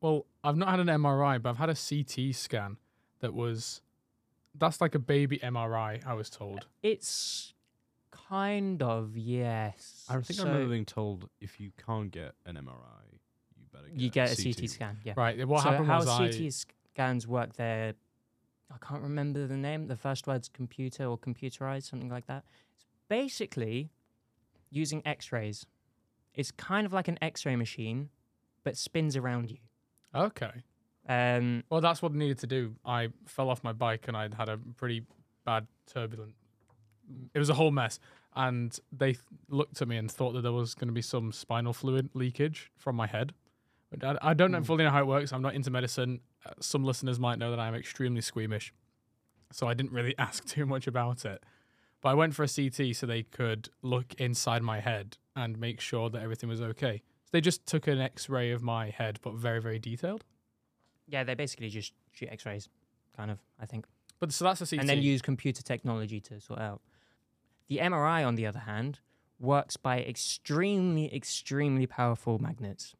well, 0.00 0.26
I've 0.42 0.56
not 0.56 0.68
had 0.68 0.80
an 0.80 0.88
MRI, 0.88 1.40
but 1.40 1.50
I've 1.50 1.58
had 1.58 1.70
a 1.70 1.74
CT 1.74 2.34
scan 2.34 2.76
that 3.20 3.32
was 3.34 3.80
that's 4.56 4.80
like 4.80 4.94
a 4.94 4.98
baby 4.98 5.38
MRI, 5.38 6.04
I 6.06 6.14
was 6.14 6.30
told. 6.30 6.66
It's 6.82 7.54
kind 8.10 8.82
of 8.82 9.16
yes. 9.16 10.04
I 10.08 10.14
think 10.14 10.30
I 10.30 10.32
So 10.32 10.44
remember 10.44 10.68
being 10.70 10.84
told 10.84 11.28
if 11.40 11.60
you 11.60 11.72
can't 11.84 12.10
get 12.10 12.34
an 12.46 12.56
MRI, 12.56 13.18
you 13.56 13.66
better 13.72 13.88
get 13.88 14.00
you 14.00 14.10
get 14.10 14.32
a 14.32 14.42
CT. 14.42 14.56
CT 14.56 14.70
scan. 14.70 14.98
Yeah. 15.04 15.14
Right. 15.16 15.46
What 15.46 15.62
so 15.62 15.70
happened 15.70 15.88
how 15.88 15.98
was 15.98 16.08
I 16.08 16.30
CT 16.30 16.52
scans 16.52 17.26
work? 17.26 17.54
There, 17.54 17.94
I 18.70 18.86
can't 18.86 19.02
remember 19.02 19.46
the 19.46 19.56
name. 19.56 19.88
The 19.88 19.96
first 19.96 20.26
word's 20.26 20.48
computer 20.48 21.04
or 21.04 21.18
computerized, 21.18 21.84
something 21.88 22.10
like 22.10 22.26
that. 22.26 22.44
It's 22.74 22.86
basically 23.08 23.90
using 24.70 25.02
X-rays. 25.04 25.66
It's 26.34 26.50
kind 26.50 26.86
of 26.86 26.92
like 26.92 27.06
an 27.08 27.18
X-ray 27.22 27.56
machine, 27.56 28.10
but 28.64 28.76
spins 28.76 29.16
around 29.16 29.50
you. 29.50 29.58
Okay. 30.14 30.64
Um, 31.08 31.64
Well, 31.70 31.80
that's 31.80 32.00
what 32.02 32.12
I 32.12 32.16
needed 32.16 32.38
to 32.38 32.46
do. 32.46 32.74
I 32.84 33.08
fell 33.26 33.50
off 33.50 33.62
my 33.62 33.72
bike 33.72 34.08
and 34.08 34.16
I'd 34.16 34.34
had 34.34 34.48
a 34.48 34.56
pretty 34.76 35.02
bad 35.44 35.66
turbulent. 35.92 36.34
It 37.34 37.38
was 37.38 37.50
a 37.50 37.54
whole 37.54 37.70
mess, 37.70 37.98
and 38.34 38.76
they 38.90 39.12
th- 39.12 39.18
looked 39.48 39.82
at 39.82 39.88
me 39.88 39.98
and 39.98 40.10
thought 40.10 40.32
that 40.32 40.40
there 40.40 40.52
was 40.52 40.74
going 40.74 40.88
to 40.88 40.94
be 40.94 41.02
some 41.02 41.32
spinal 41.32 41.74
fluid 41.74 42.08
leakage 42.14 42.70
from 42.78 42.96
my 42.96 43.06
head. 43.06 43.34
I, 44.02 44.16
I 44.30 44.34
don't 44.34 44.50
know 44.50 44.58
Hmm. 44.58 44.64
fully 44.64 44.84
know 44.84 44.90
how 44.90 45.00
it 45.00 45.06
works. 45.06 45.32
I'm 45.32 45.42
not 45.42 45.54
into 45.54 45.70
medicine. 45.70 46.20
Uh, 46.46 46.52
some 46.60 46.82
listeners 46.84 47.20
might 47.20 47.38
know 47.38 47.50
that 47.50 47.60
I'm 47.60 47.74
extremely 47.74 48.22
squeamish, 48.22 48.72
so 49.52 49.68
I 49.68 49.74
didn't 49.74 49.92
really 49.92 50.14
ask 50.18 50.46
too 50.46 50.64
much 50.64 50.86
about 50.86 51.24
it. 51.26 51.42
But 52.00 52.08
I 52.08 52.14
went 52.14 52.34
for 52.34 52.42
a 52.44 52.48
CT 52.48 52.96
so 52.96 53.06
they 53.06 53.22
could 53.24 53.68
look 53.82 54.14
inside 54.14 54.62
my 54.62 54.80
head 54.80 55.16
and 55.36 55.58
make 55.58 55.80
sure 55.80 56.08
that 56.10 56.22
everything 56.22 56.48
was 56.48 56.60
okay. 56.62 57.02
So 57.24 57.30
they 57.32 57.40
just 57.42 57.66
took 57.66 57.86
an 57.86 57.98
X-ray 58.00 58.50
of 58.50 58.62
my 58.62 58.88
head, 58.90 59.18
but 59.22 59.34
very, 59.34 59.60
very 59.60 59.78
detailed. 59.78 60.24
Yeah, 61.08 61.24
they 61.24 61.34
basically 61.34 61.68
just 61.68 61.92
shoot 62.12 62.28
X-rays, 62.30 62.68
kind 63.16 63.30
of. 63.30 63.38
I 63.60 63.66
think. 63.66 63.86
But 64.20 64.32
so 64.32 64.44
that's 64.44 64.60
a 64.60 64.66
CT. 64.66 64.80
and 64.80 64.88
then 64.88 65.02
use 65.02 65.20
computer 65.22 65.62
technology 65.62 66.20
to 66.20 66.40
sort 66.40 66.60
out. 66.60 66.80
The 67.68 67.78
MRI, 67.78 68.26
on 68.26 68.34
the 68.36 68.46
other 68.46 68.60
hand, 68.60 69.00
works 69.38 69.76
by 69.76 70.00
extremely, 70.02 71.14
extremely 71.14 71.86
powerful 71.86 72.38
magnets, 72.38 72.94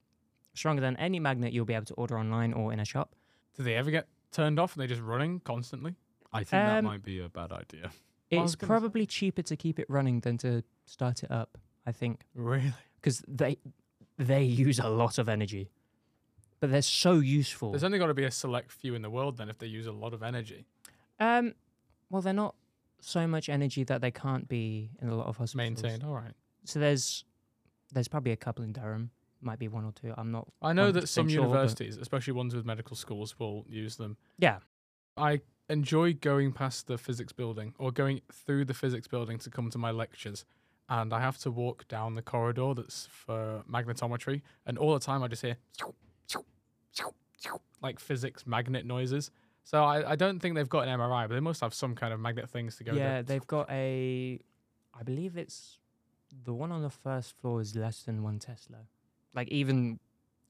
stronger 0.54 0.80
than 0.80 0.96
any 0.96 1.18
magnet 1.20 1.52
you'll 1.52 1.64
be 1.64 1.74
able 1.74 1.84
to 1.86 1.94
order 1.94 2.18
online 2.18 2.52
or 2.52 2.72
in 2.72 2.80
a 2.80 2.84
shop. 2.84 3.14
Do 3.56 3.62
they 3.62 3.74
ever 3.74 3.90
get 3.90 4.08
turned 4.32 4.58
off 4.58 4.74
and 4.74 4.80
they're 4.80 4.88
just 4.88 5.02
running 5.02 5.40
constantly? 5.40 5.94
I 6.32 6.38
think 6.38 6.50
that 6.50 6.78
Um, 6.78 6.84
might 6.86 7.02
be 7.02 7.20
a 7.20 7.28
bad 7.28 7.52
idea. 7.52 7.90
It's 8.30 8.36
gonna 8.38 8.48
say- 8.48 8.66
probably 8.66 9.06
cheaper 9.06 9.42
to 9.42 9.56
keep 9.56 9.78
it 9.78 9.86
running 9.88 10.20
than 10.20 10.38
to 10.38 10.62
start 10.86 11.22
it 11.22 11.30
up. 11.30 11.56
I 11.86 11.92
think 11.92 12.24
Really? 12.34 12.72
because 12.96 13.22
they 13.28 13.58
they 14.16 14.42
use 14.44 14.78
a 14.78 14.88
lot 14.88 15.18
of 15.18 15.28
energy, 15.28 15.70
but 16.64 16.70
they're 16.70 16.81
so 16.81 17.16
useful. 17.16 17.72
There's 17.72 17.85
only 17.85 17.98
got 17.98 18.07
to 18.07 18.14
be 18.14 18.24
a 18.24 18.31
select 18.31 18.72
few 18.72 18.94
in 18.94 19.03
the 19.03 19.11
world 19.11 19.37
then 19.37 19.50
if 19.50 19.59
they 19.59 19.66
use 19.66 19.87
a 19.87 19.92
lot 19.92 20.14
of 20.14 20.22
energy. 20.22 20.64
Um, 21.20 21.53
well, 22.09 22.22
they're 22.22 22.33
not 22.33 22.55
so 23.00 23.27
much 23.27 23.50
energy 23.50 23.85
that 23.85 24.00
they 24.00 24.11
can't 24.11 24.48
be 24.48 24.88
in 25.03 25.11
a 25.11 25.14
lot 25.14 25.27
of 25.27 25.37
hospitals. 25.37 25.83
Maintained. 25.83 26.05
All 26.05 26.14
right. 26.14 26.33
So 26.64 26.79
there's 26.79 27.27
there's 27.92 28.09
probably 28.09 28.33
a 28.33 28.37
couple 28.37 28.64
in 28.64 28.72
Durham, 28.72 29.11
might 29.42 29.59
be 29.59 29.68
one 29.68 29.85
or 29.85 29.92
two. 29.92 30.14
I'm 30.16 30.33
not. 30.33 30.48
I 30.62 30.72
know 30.72 30.90
that 30.90 31.07
some 31.11 31.29
sure, 31.29 31.42
universities, 31.42 31.98
especially 31.98 32.33
ones 32.33 32.55
with 32.55 32.64
medical 32.64 32.96
schools, 32.96 33.38
will 33.38 33.66
use 33.68 33.96
them. 33.96 34.16
Yeah, 34.38 34.61
I 35.18 35.42
enjoy 35.68 36.14
going 36.14 36.53
past 36.53 36.87
the 36.87 36.96
physics 36.96 37.35
building 37.35 37.74
or 37.79 37.92
going 37.92 38.22
through 38.33 38.64
the 38.64 38.74
physics 38.74 39.07
building 39.07 39.37
to 39.40 39.50
come 39.50 39.68
to 39.68 39.77
my 39.77 39.90
lectures. 39.90 40.46
And 40.88 41.12
I 41.12 41.20
have 41.20 41.37
to 41.38 41.50
walk 41.50 41.88
down 41.88 42.14
the 42.14 42.22
corridor 42.22 42.72
that's 42.74 43.07
for 43.11 43.64
magnetometry. 43.70 44.40
And 44.64 44.79
all 44.79 44.94
the 44.94 45.00
time 45.00 45.22
I 45.22 45.29
just 45.29 45.42
hear 45.42 45.57
like 47.83 48.00
physics 48.00 48.46
magnet 48.46 48.87
noises. 48.87 49.30
So 49.64 49.85
I, 49.85 50.12
I 50.12 50.16
don't 50.16 50.40
think 50.40 50.54
they've 50.54 50.68
got 50.68 50.88
an 50.88 50.98
MRI, 50.98 51.28
but 51.28 51.35
they 51.35 51.40
must 51.40 51.61
have 51.61 51.72
some 51.72 51.94
kind 51.94 52.12
of 52.12 52.20
magnet 52.20 52.50
things 52.50 52.76
to 52.76 52.85
go 52.85 52.94
yeah. 52.94 53.22
They've 53.22 53.46
got 53.46 53.70
a. 53.70 54.40
I 54.98 55.02
believe 55.02 55.37
it's 55.37 55.78
the 56.44 56.52
one 56.52 56.72
on 56.72 56.83
the 56.83 56.90
first 56.90 57.37
floor 57.38 57.61
is 57.61 57.74
less 57.76 58.02
than 58.02 58.22
one 58.22 58.38
Tesla. 58.38 58.78
Like 59.35 59.48
even 59.48 59.98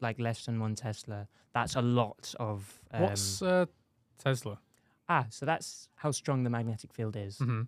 like 0.01 0.19
less 0.19 0.47
than 0.47 0.61
one 0.61 0.75
Tesla. 0.75 1.29
That's 1.53 1.77
a 1.77 1.83
lot 1.83 2.35
of. 2.41 2.81
Um, 2.93 3.03
What's 3.03 3.43
uh, 3.43 3.67
Tesla? 4.19 4.59
ah? 5.09 5.27
So 5.31 5.47
that's 5.47 5.89
how 5.97 6.11
strong 6.11 6.45
the 6.45 6.51
magnetic 6.51 6.93
field 6.93 7.17
is. 7.17 7.39
hmm 7.39 7.63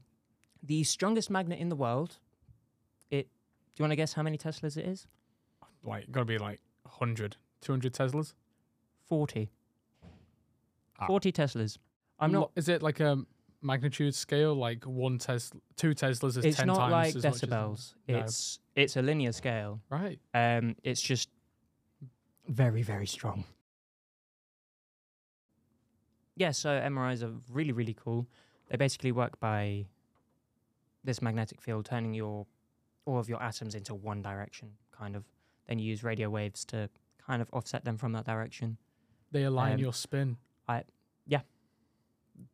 The 0.63 0.85
strongest 0.85 1.31
magnet 1.31 1.59
in 1.59 1.69
the 1.69 1.77
world. 1.77 2.19
It. 3.11 3.29
Do 3.75 3.83
you 3.83 3.85
want 3.85 3.93
to 3.93 3.97
guess 3.97 4.15
how 4.15 4.23
many 4.23 4.39
Teslas 4.39 4.77
it 4.77 4.87
is? 4.87 5.07
Like, 5.85 6.11
got 6.11 6.21
to 6.21 6.25
be 6.25 6.39
like 6.39 6.61
100, 6.83 7.37
200 7.61 7.93
Teslas. 7.93 8.33
40. 9.09 9.51
Ah. 11.01 11.07
40 11.07 11.33
Teslas. 11.33 11.79
I'm 12.19 12.33
not. 12.33 12.51
Is 12.57 12.69
it 12.69 12.83
like 12.83 13.01
a 13.01 13.19
magnitude 13.63 14.15
scale? 14.15 14.55
Like 14.55 14.85
one 14.85 15.19
Tesla, 15.19 15.61
two 15.77 15.91
Teslas 15.95 16.37
is 16.39 16.45
It's 16.45 16.57
10 16.57 16.67
not 16.67 16.77
times 16.79 16.93
like 16.93 17.17
as 17.17 17.25
much 17.25 17.35
as- 17.35 17.41
decibels. 17.43 17.95
No. 18.09 18.19
It's 18.19 18.59
it's 18.75 18.97
a 18.97 19.03
linear 19.03 19.33
scale. 19.33 19.81
right. 19.91 20.19
Um, 20.35 20.77
it's 20.83 21.01
just 21.03 21.29
very 22.49 22.83
very 22.83 23.07
strong. 23.07 23.45
Yeah, 26.37 26.51
so 26.51 26.69
MRIs 26.71 27.23
are 27.23 27.33
really 27.51 27.73
really 27.73 27.95
cool. 27.95 28.27
They 28.69 28.77
basically 28.77 29.13
work 29.13 29.39
by 29.41 29.87
this 31.05 31.23
magnetic 31.23 31.61
field 31.61 31.85
turning 31.87 32.15
your 32.15 32.47
all 33.05 33.19
of 33.19 33.29
your 33.29 33.43
atoms 33.43 33.75
into 33.75 33.95
one 33.95 34.23
direction, 34.23 34.73
kind 34.93 35.17
of. 35.17 35.25
Then 35.69 35.79
you 35.79 35.87
use 35.91 36.03
radio 36.05 36.31
waves 36.31 36.65
to 36.67 36.89
kind 37.27 37.43
of 37.43 37.49
offset 37.53 37.85
them 37.85 37.97
from 37.99 38.13
that 38.13 38.25
direction. 38.25 38.77
They 39.33 39.45
align 39.45 39.75
Um, 39.75 39.79
your 39.81 39.93
spin. 39.93 40.37
I 40.69 40.85
yeah, 41.27 41.43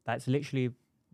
that's 0.04 0.26
literally 0.26 0.70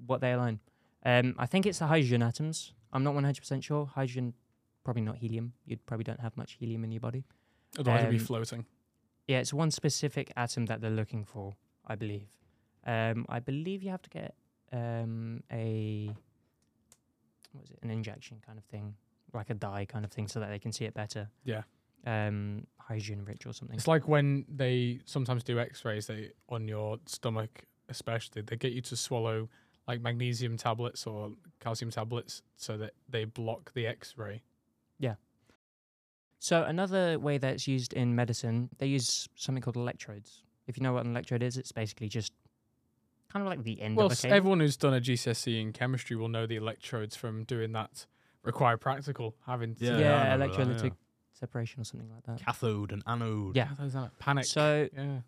what 0.06 0.20
they 0.20 0.32
align. 0.32 0.60
Um, 1.04 1.34
I 1.38 1.46
think 1.46 1.66
it's 1.66 1.78
the 1.78 1.86
hydrogen 1.86 2.22
atoms. 2.22 2.72
I'm 2.92 3.02
not 3.04 3.14
100% 3.14 3.62
sure. 3.62 3.86
Hydrogen, 3.86 4.34
probably 4.84 5.02
not 5.02 5.16
helium. 5.16 5.52
You 5.66 5.76
probably 5.76 6.04
don't 6.04 6.20
have 6.20 6.36
much 6.36 6.52
helium 6.54 6.84
in 6.84 6.90
your 6.92 7.00
body. 7.00 7.24
Otherwise, 7.78 8.00
it'd 8.00 8.10
be 8.10 8.18
um, 8.18 8.24
floating. 8.24 8.66
Yeah, 9.26 9.38
it's 9.40 9.52
one 9.52 9.70
specific 9.70 10.32
atom 10.36 10.66
that 10.66 10.80
they're 10.80 10.90
looking 10.90 11.24
for, 11.24 11.54
I 11.86 11.94
believe. 11.96 12.28
Um, 12.86 13.26
I 13.28 13.40
believe 13.40 13.82
you 13.82 13.90
have 13.90 14.02
to 14.02 14.10
get 14.10 14.34
um, 14.72 15.42
a 15.52 16.10
what 17.52 17.60
was 17.62 17.70
it, 17.70 17.78
an 17.82 17.90
injection 17.90 18.38
kind 18.44 18.58
of 18.58 18.64
thing, 18.64 18.94
like 19.34 19.50
a 19.50 19.54
dye 19.54 19.84
kind 19.84 20.04
of 20.04 20.10
thing, 20.10 20.28
so 20.28 20.40
that 20.40 20.48
they 20.50 20.58
can 20.58 20.72
see 20.72 20.84
it 20.86 20.94
better. 20.94 21.28
Yeah. 21.44 21.62
Um, 22.06 22.66
hydrogen 22.78 23.24
rich 23.26 23.44
or 23.44 23.52
something. 23.52 23.76
It's 23.76 23.86
like 23.88 24.08
when 24.08 24.46
they 24.48 25.00
sometimes 25.04 25.44
do 25.44 25.58
X-rays. 25.60 26.06
They 26.06 26.30
on 26.48 26.66
your 26.68 26.98
stomach, 27.06 27.64
especially, 27.88 28.42
they 28.42 28.56
get 28.56 28.72
you 28.72 28.80
to 28.82 28.96
swallow 28.96 29.48
like 29.86 30.00
magnesium 30.00 30.56
tablets 30.56 31.06
or 31.06 31.32
calcium 31.60 31.90
tablets 31.90 32.42
so 32.56 32.76
that 32.78 32.92
they 33.08 33.24
block 33.24 33.72
the 33.74 33.86
X-ray. 33.86 34.42
Yeah. 34.98 35.14
So 36.38 36.62
another 36.62 37.18
way 37.18 37.38
that 37.38 37.54
it's 37.54 37.66
used 37.66 37.92
in 37.94 38.14
medicine, 38.14 38.68
they 38.78 38.86
use 38.86 39.28
something 39.34 39.62
called 39.62 39.76
electrodes. 39.76 40.42
If 40.66 40.76
you 40.76 40.82
know 40.82 40.92
what 40.92 41.04
an 41.04 41.10
electrode 41.12 41.42
is, 41.42 41.56
it's 41.56 41.72
basically 41.72 42.08
just 42.08 42.32
kind 43.32 43.42
of 43.42 43.48
like 43.50 43.64
the 43.64 43.80
end 43.82 43.96
Well, 43.96 44.06
of 44.06 44.12
a 44.12 44.14
s- 44.14 44.22
cable. 44.22 44.36
everyone 44.36 44.60
who's 44.60 44.76
done 44.76 44.94
a 44.94 45.00
GCSE 45.00 45.60
in 45.60 45.72
chemistry 45.72 46.16
will 46.16 46.28
know 46.28 46.46
the 46.46 46.56
electrodes 46.56 47.16
from 47.16 47.44
doing 47.44 47.72
that 47.72 48.06
required 48.44 48.78
practical, 48.80 49.34
having 49.46 49.74
to 49.76 49.84
Yeah, 49.84 49.98
yeah, 49.98 50.14
I 50.14 50.32
remember 50.34 50.46
that, 50.46 50.58
electrolytic 50.66 50.82
yeah. 50.84 50.90
Separation 51.38 51.80
or 51.80 51.84
something 51.84 52.10
like 52.10 52.24
that. 52.24 52.44
Cathode 52.44 52.92
and 52.92 53.02
anode. 53.06 53.56
Yeah. 53.56 53.68
Those 53.78 53.94
are 53.94 54.02
like 54.02 54.18
panic. 54.18 54.44
So 54.44 54.88
yeah, 54.94 55.18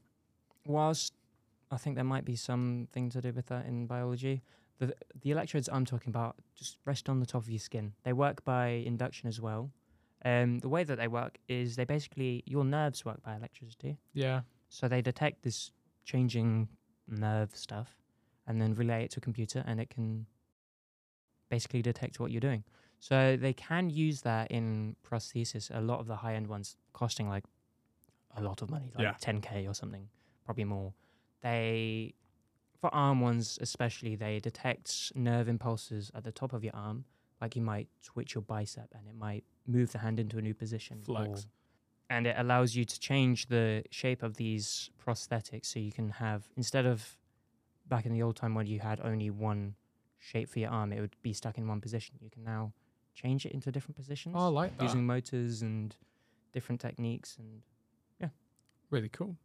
whilst 0.66 1.12
I 1.70 1.76
think 1.76 1.96
there 1.96 2.04
might 2.04 2.24
be 2.24 2.36
something 2.36 3.10
to 3.10 3.20
do 3.20 3.32
with 3.32 3.46
that 3.46 3.66
in 3.66 3.86
biology, 3.86 4.42
the 4.78 4.94
the 5.22 5.30
electrodes 5.30 5.68
I'm 5.70 5.84
talking 5.84 6.10
about 6.10 6.36
just 6.56 6.78
rest 6.84 7.08
on 7.08 7.20
the 7.20 7.26
top 7.26 7.42
of 7.42 7.50
your 7.50 7.58
skin. 7.60 7.92
They 8.04 8.12
work 8.12 8.44
by 8.44 8.68
induction 8.68 9.28
as 9.28 9.40
well. 9.40 9.70
Um, 10.24 10.58
the 10.58 10.68
way 10.68 10.84
that 10.84 10.98
they 10.98 11.08
work 11.08 11.38
is 11.48 11.76
they 11.76 11.84
basically 11.84 12.42
your 12.46 12.64
nerves 12.64 13.04
work 13.04 13.22
by 13.22 13.36
electricity. 13.36 13.98
yeah. 14.12 14.40
So 14.72 14.86
they 14.86 15.02
detect 15.02 15.42
this 15.42 15.72
changing 16.04 16.68
nerve 17.08 17.56
stuff 17.56 17.96
and 18.46 18.60
then 18.60 18.74
relay 18.74 19.04
it 19.04 19.10
to 19.12 19.18
a 19.18 19.20
computer 19.20 19.64
and 19.66 19.80
it 19.80 19.90
can 19.90 20.26
basically 21.48 21.82
detect 21.82 22.20
what 22.20 22.30
you're 22.30 22.40
doing. 22.40 22.62
So 23.00 23.36
they 23.36 23.52
can 23.54 23.88
use 23.90 24.20
that 24.22 24.50
in 24.50 24.94
prosthesis, 25.02 25.70
a 25.74 25.80
lot 25.80 26.00
of 26.00 26.06
the 26.06 26.16
high 26.16 26.34
end 26.34 26.46
ones 26.48 26.76
costing 26.92 27.28
like 27.28 27.44
a 28.36 28.42
lot 28.42 28.62
of 28.62 28.70
money, 28.70 28.92
like 28.94 29.02
Yeah. 29.02 29.14
10k 29.20 29.66
or 29.68 29.74
something, 29.74 30.08
probably 30.44 30.64
more. 30.64 30.92
They 31.40 32.14
for 32.78 32.94
arm 32.94 33.20
ones 33.20 33.58
especially, 33.60 34.16
they 34.16 34.38
detect 34.38 35.12
nerve 35.14 35.48
impulses 35.48 36.10
at 36.14 36.24
the 36.24 36.32
top 36.32 36.52
of 36.54 36.64
your 36.64 36.74
arm, 36.74 37.04
like 37.40 37.54
you 37.56 37.60
might 37.62 37.88
twitch 38.02 38.34
your 38.34 38.40
bicep 38.42 38.88
and 38.96 39.06
it 39.08 39.14
might 39.14 39.44
move 39.66 39.92
the 39.92 39.98
hand 39.98 40.18
into 40.18 40.38
a 40.38 40.42
new 40.42 40.54
position. 40.54 41.02
Flex. 41.02 41.44
or- 41.44 41.48
and 42.12 42.26
it 42.26 42.34
allows 42.36 42.74
you 42.74 42.84
to 42.84 42.98
change 42.98 43.46
the 43.46 43.84
shape 43.92 44.22
of 44.24 44.36
these 44.36 44.90
prosthetics 44.98 45.66
so 45.66 45.78
you 45.78 45.92
can 45.92 46.10
have 46.10 46.48
instead 46.56 46.84
of 46.84 47.16
back 47.86 48.04
in 48.04 48.12
the 48.12 48.20
old 48.20 48.34
time 48.34 48.52
when 48.54 48.66
you 48.66 48.80
had 48.80 49.00
only 49.00 49.30
one 49.30 49.76
shape 50.18 50.48
for 50.48 50.58
your 50.58 50.70
arm 50.70 50.92
it 50.92 51.00
would 51.00 51.14
be 51.22 51.32
stuck 51.32 51.56
in 51.56 51.68
one 51.68 51.80
position 51.80 52.16
you 52.20 52.28
can 52.28 52.42
now 52.42 52.72
change 53.14 53.44
it 53.46 53.52
into 53.52 53.70
different 53.72 53.96
positions 53.96 54.34
Oh, 54.38 54.46
I 54.46 54.48
like 54.48 54.76
that. 54.78 54.84
using 54.84 55.04
motors 55.06 55.62
and 55.62 55.94
different 56.52 56.80
techniques 56.80 57.36
and 57.38 57.62
yeah. 58.20 58.28
really 58.90 59.08
cool. 59.08 59.36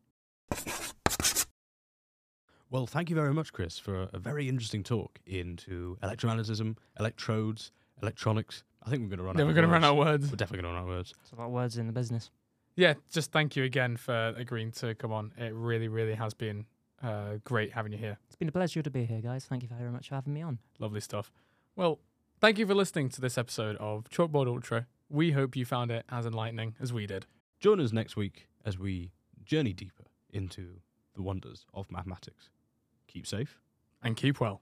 Well, 2.72 2.88
thank 2.88 3.10
you 3.10 3.16
very 3.16 3.34
much, 3.34 3.54
Chris, 3.54 3.78
for 3.78 4.04
a, 4.04 4.10
a 4.14 4.20
very 4.20 4.50
interesting 4.50 4.84
talk 4.84 5.20
into 5.26 5.98
electromagnetism, 6.04 6.76
electrodes, 7.00 7.72
electronics. 8.02 8.64
I 8.84 8.90
think 8.90 9.04
we're 9.04 9.10
going 9.10 9.20
to 9.20 9.24
run 9.24 9.36
out. 9.36 9.40
Yeah, 9.40 9.44
out 9.44 9.48
we're 9.48 9.54
gonna 9.54 9.68
run 9.68 9.82
words. 9.82 9.86
out 9.86 9.92
of 9.92 9.98
words. 9.98 10.32
We're 10.32 10.36
definitely 10.36 10.64
going 10.64 10.74
to 10.76 10.80
run 10.82 10.84
out 10.90 10.90
of 10.92 10.96
words. 10.98 11.14
it's 11.22 11.32
a 11.32 11.36
lot 11.36 11.46
of 11.46 11.52
words 11.52 11.78
in 11.78 11.88
the 11.88 11.94
business 11.94 12.32
Yeah, 12.76 12.96
just 13.12 13.32
thank 13.32 13.56
you 13.56 13.64
again 13.64 13.98
for 13.98 14.34
agreeing 14.36 14.72
to 14.74 14.94
come 14.96 15.12
on. 15.12 15.32
It 15.38 15.54
really, 15.54 15.88
really 15.88 16.16
has 16.16 16.34
been 16.34 16.66
uh, 17.04 17.36
great 17.44 17.72
having 17.72 17.92
you 17.92 17.98
here. 17.98 18.18
it's 18.28 18.36
been 18.36 18.48
a 18.50 18.52
pleasure 18.52 18.82
to 18.82 18.90
be 18.90 19.06
here 19.06 19.22
guys 19.22 19.46
thank 19.46 19.62
you 19.62 19.70
very 19.70 19.92
much 19.92 20.10
for 20.10 20.16
having 20.16 20.34
me 20.34 20.42
on 20.42 20.58
Lovely 20.80 21.02
stuff. 21.02 21.32
Well, 21.76 22.00
thank 22.40 22.60
you 22.60 22.68
for 22.68 22.76
listening 22.76 23.10
to 23.10 23.22
this 23.22 23.38
episode 23.38 23.76
of 23.78 24.10
Chalkboard 24.10 24.48
Ultra. 24.48 24.88
We 25.10 25.32
hope 25.32 25.56
you 25.56 25.66
found 25.66 25.92
it 25.92 26.06
as 26.10 26.26
enlightening 26.26 26.76
as 26.80 26.92
we 26.92 27.06
did. 27.08 27.26
Join 27.60 27.80
us 27.80 27.92
next 27.92 28.16
week 28.16 28.48
as 28.66 28.78
we 28.78 29.12
journey 29.44 29.74
deeper 29.74 30.06
into 30.32 30.80
the 31.16 31.22
wonders 31.22 31.66
of 31.74 31.92
mathematics. 31.92 32.50
Keep 33.08 33.28
safe. 33.28 33.60
And 34.04 34.16
keep 34.16 34.40
well. 34.40 34.62